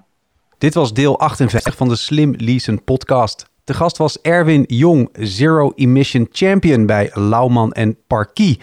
Dit 0.57 0.73
was 0.73 0.93
deel 0.93 1.19
58 1.19 1.75
van 1.75 1.87
de 1.87 1.95
Slim 1.95 2.33
Leasen 2.37 2.83
podcast. 2.83 3.49
De 3.63 3.73
gast 3.73 3.97
was 3.97 4.21
Erwin 4.21 4.63
Jong, 4.67 5.09
Zero 5.13 5.71
Emission 5.75 6.27
Champion 6.31 6.85
bij 6.85 7.09
Lauwman 7.13 7.71
en 7.71 7.97
Parkie. 8.07 8.59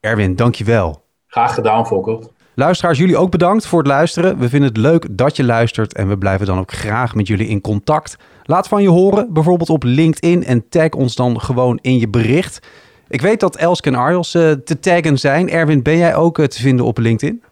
Erwin, 0.00 0.36
dankjewel. 0.36 1.02
Graag 1.26 1.54
gedaan, 1.54 1.86
Fokker. 1.86 2.18
Luisteraars, 2.58 2.98
jullie 2.98 3.16
ook 3.16 3.30
bedankt 3.30 3.66
voor 3.66 3.78
het 3.78 3.88
luisteren. 3.88 4.38
We 4.38 4.48
vinden 4.48 4.68
het 4.68 4.78
leuk 4.78 5.06
dat 5.10 5.36
je 5.36 5.44
luistert 5.44 5.94
en 5.94 6.08
we 6.08 6.18
blijven 6.18 6.46
dan 6.46 6.58
ook 6.58 6.72
graag 6.72 7.14
met 7.14 7.26
jullie 7.26 7.48
in 7.48 7.60
contact. 7.60 8.16
Laat 8.42 8.68
van 8.68 8.82
je 8.82 8.88
horen, 8.88 9.32
bijvoorbeeld 9.32 9.70
op 9.70 9.82
LinkedIn 9.82 10.44
en 10.44 10.68
tag 10.68 10.90
ons 10.90 11.14
dan 11.14 11.40
gewoon 11.40 11.78
in 11.82 11.98
je 11.98 12.08
bericht. 12.08 12.66
Ik 13.08 13.20
weet 13.20 13.40
dat 13.40 13.56
Elske 13.56 13.88
en 13.88 13.94
Arjos 13.94 14.34
uh, 14.34 14.50
te 14.50 14.78
taggen 14.78 15.18
zijn. 15.18 15.50
Erwin, 15.50 15.82
ben 15.82 15.96
jij 15.96 16.14
ook 16.14 16.46
te 16.46 16.60
vinden 16.60 16.84
op 16.84 16.98
LinkedIn? 16.98 17.42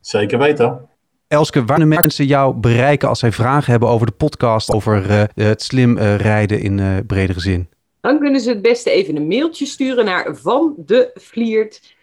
Zeker 0.00 0.38
weten. 0.38 0.80
Elske, 1.28 1.64
waar 1.64 1.78
kunnen 1.78 2.00
mensen 2.00 2.26
jou 2.26 2.54
bereiken 2.54 3.08
als 3.08 3.18
zij 3.18 3.32
vragen 3.32 3.70
hebben 3.70 3.88
over 3.88 4.06
de 4.06 4.12
podcast, 4.12 4.72
over 4.72 5.10
uh, 5.10 5.22
het 5.34 5.62
slim 5.62 5.98
uh, 5.98 6.16
rijden 6.16 6.60
in 6.60 6.78
uh, 6.78 6.96
bredere 7.06 7.40
zin? 7.40 7.68
Dan 8.00 8.18
kunnen 8.18 8.40
ze 8.40 8.48
het 8.48 8.62
beste 8.62 8.90
even 8.90 9.16
een 9.16 9.26
mailtje 9.26 9.66
sturen 9.66 10.04
naar 10.04 10.36
van 10.36 10.74
de 10.76 11.10
Vliert 11.14 11.94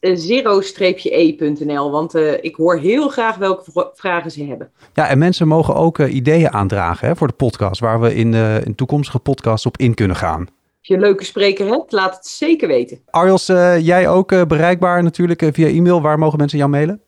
zero-e.nl, 0.00 1.90
want 1.90 2.14
ik 2.40 2.54
hoor 2.54 2.78
heel 2.78 3.08
graag 3.08 3.36
welke 3.36 3.90
vragen 3.94 4.30
ze 4.30 4.44
hebben. 4.44 4.70
Ja, 4.94 5.08
en 5.08 5.18
mensen 5.18 5.48
mogen 5.48 5.74
ook 5.74 5.98
ideeën 5.98 6.52
aandragen 6.52 7.08
hè, 7.08 7.16
voor 7.16 7.26
de 7.26 7.32
podcast, 7.32 7.80
waar 7.80 8.00
we 8.00 8.14
in, 8.14 8.34
in 8.64 8.74
toekomstige 8.74 9.18
podcasts 9.18 9.66
op 9.66 9.76
in 9.76 9.94
kunnen 9.94 10.16
gaan. 10.16 10.40
Als 10.40 10.88
je 10.88 10.94
een 10.94 11.00
leuke 11.00 11.24
spreker 11.24 11.66
hebt, 11.66 11.92
laat 11.92 12.16
het 12.16 12.26
zeker 12.26 12.68
weten. 12.68 13.00
Arjos, 13.10 13.46
jij 13.80 14.08
ook 14.08 14.48
bereikbaar 14.48 15.02
natuurlijk 15.02 15.48
via 15.52 15.68
e-mail. 15.68 16.02
Waar 16.02 16.18
mogen 16.18 16.38
mensen 16.38 16.58
jou 16.58 16.70
mailen? 16.70 17.00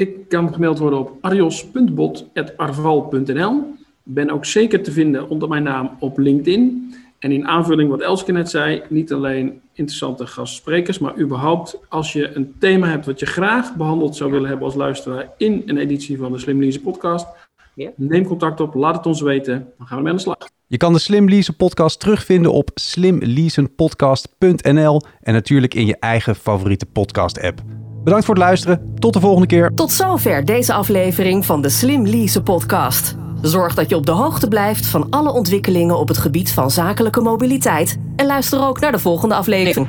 Ik 0.00 0.28
kan 0.28 0.52
gemeld 0.52 0.78
worden 0.78 0.98
op 0.98 1.16
arios.bot.arval.nl. 1.20 3.62
Ben 4.02 4.30
ook 4.30 4.44
zeker 4.44 4.82
te 4.82 4.92
vinden 4.92 5.28
onder 5.28 5.48
mijn 5.48 5.62
naam 5.62 5.96
op 5.98 6.18
LinkedIn. 6.18 6.94
En 7.20 7.32
in 7.32 7.48
aanvulling 7.48 7.90
wat 7.90 8.00
Elske 8.00 8.32
net 8.32 8.50
zei, 8.50 8.82
niet 8.88 9.12
alleen 9.12 9.60
interessante 9.72 10.26
gastsprekers, 10.26 10.98
maar 10.98 11.18
überhaupt 11.18 11.78
als 11.88 12.12
je 12.12 12.36
een 12.36 12.54
thema 12.58 12.88
hebt 12.88 13.06
wat 13.06 13.20
je 13.20 13.26
graag 13.26 13.76
behandeld 13.76 14.16
zou 14.16 14.30
willen 14.30 14.48
hebben 14.48 14.66
als 14.66 14.74
luisteraar 14.74 15.30
in 15.36 15.62
een 15.66 15.78
editie 15.78 16.18
van 16.18 16.32
de 16.32 16.38
Slim 16.38 16.60
Lease 16.60 16.80
podcast, 16.80 17.26
ja. 17.74 17.90
neem 17.96 18.24
contact 18.24 18.60
op, 18.60 18.74
laat 18.74 18.96
het 18.96 19.06
ons 19.06 19.20
weten, 19.20 19.68
dan 19.78 19.86
gaan 19.86 19.96
we 19.96 20.02
mee 20.02 20.12
aan 20.12 20.18
de 20.18 20.22
slag. 20.22 20.36
Je 20.66 20.76
kan 20.76 20.92
de 20.92 20.98
Slim 20.98 21.28
Lease 21.28 21.52
podcast 21.52 22.00
terugvinden 22.00 22.52
op 22.52 22.70
slimleasenpodcast.nl 22.74 25.00
en 25.20 25.32
natuurlijk 25.32 25.74
in 25.74 25.86
je 25.86 25.96
eigen 25.98 26.34
favoriete 26.34 26.86
podcast 26.86 27.40
app. 27.40 27.62
Bedankt 28.04 28.24
voor 28.24 28.34
het 28.34 28.44
luisteren. 28.44 28.94
Tot 28.98 29.12
de 29.12 29.20
volgende 29.20 29.46
keer. 29.46 29.70
Tot 29.74 29.90
zover 29.90 30.44
deze 30.44 30.72
aflevering 30.72 31.46
van 31.46 31.62
de 31.62 31.68
Slim 31.68 32.06
Lease 32.06 32.42
podcast. 32.42 33.16
Zorg 33.42 33.74
dat 33.74 33.88
je 33.88 33.96
op 33.96 34.06
de 34.06 34.12
hoogte 34.12 34.48
blijft 34.48 34.86
van 34.86 35.06
alle 35.10 35.32
ontwikkelingen 35.32 35.98
op 35.98 36.08
het 36.08 36.18
gebied 36.18 36.52
van 36.52 36.70
zakelijke 36.70 37.20
mobiliteit. 37.20 37.98
En 38.16 38.26
luister 38.26 38.62
ook 38.62 38.80
naar 38.80 38.92
de 38.92 38.98
volgende 38.98 39.34
aflevering. 39.34 39.88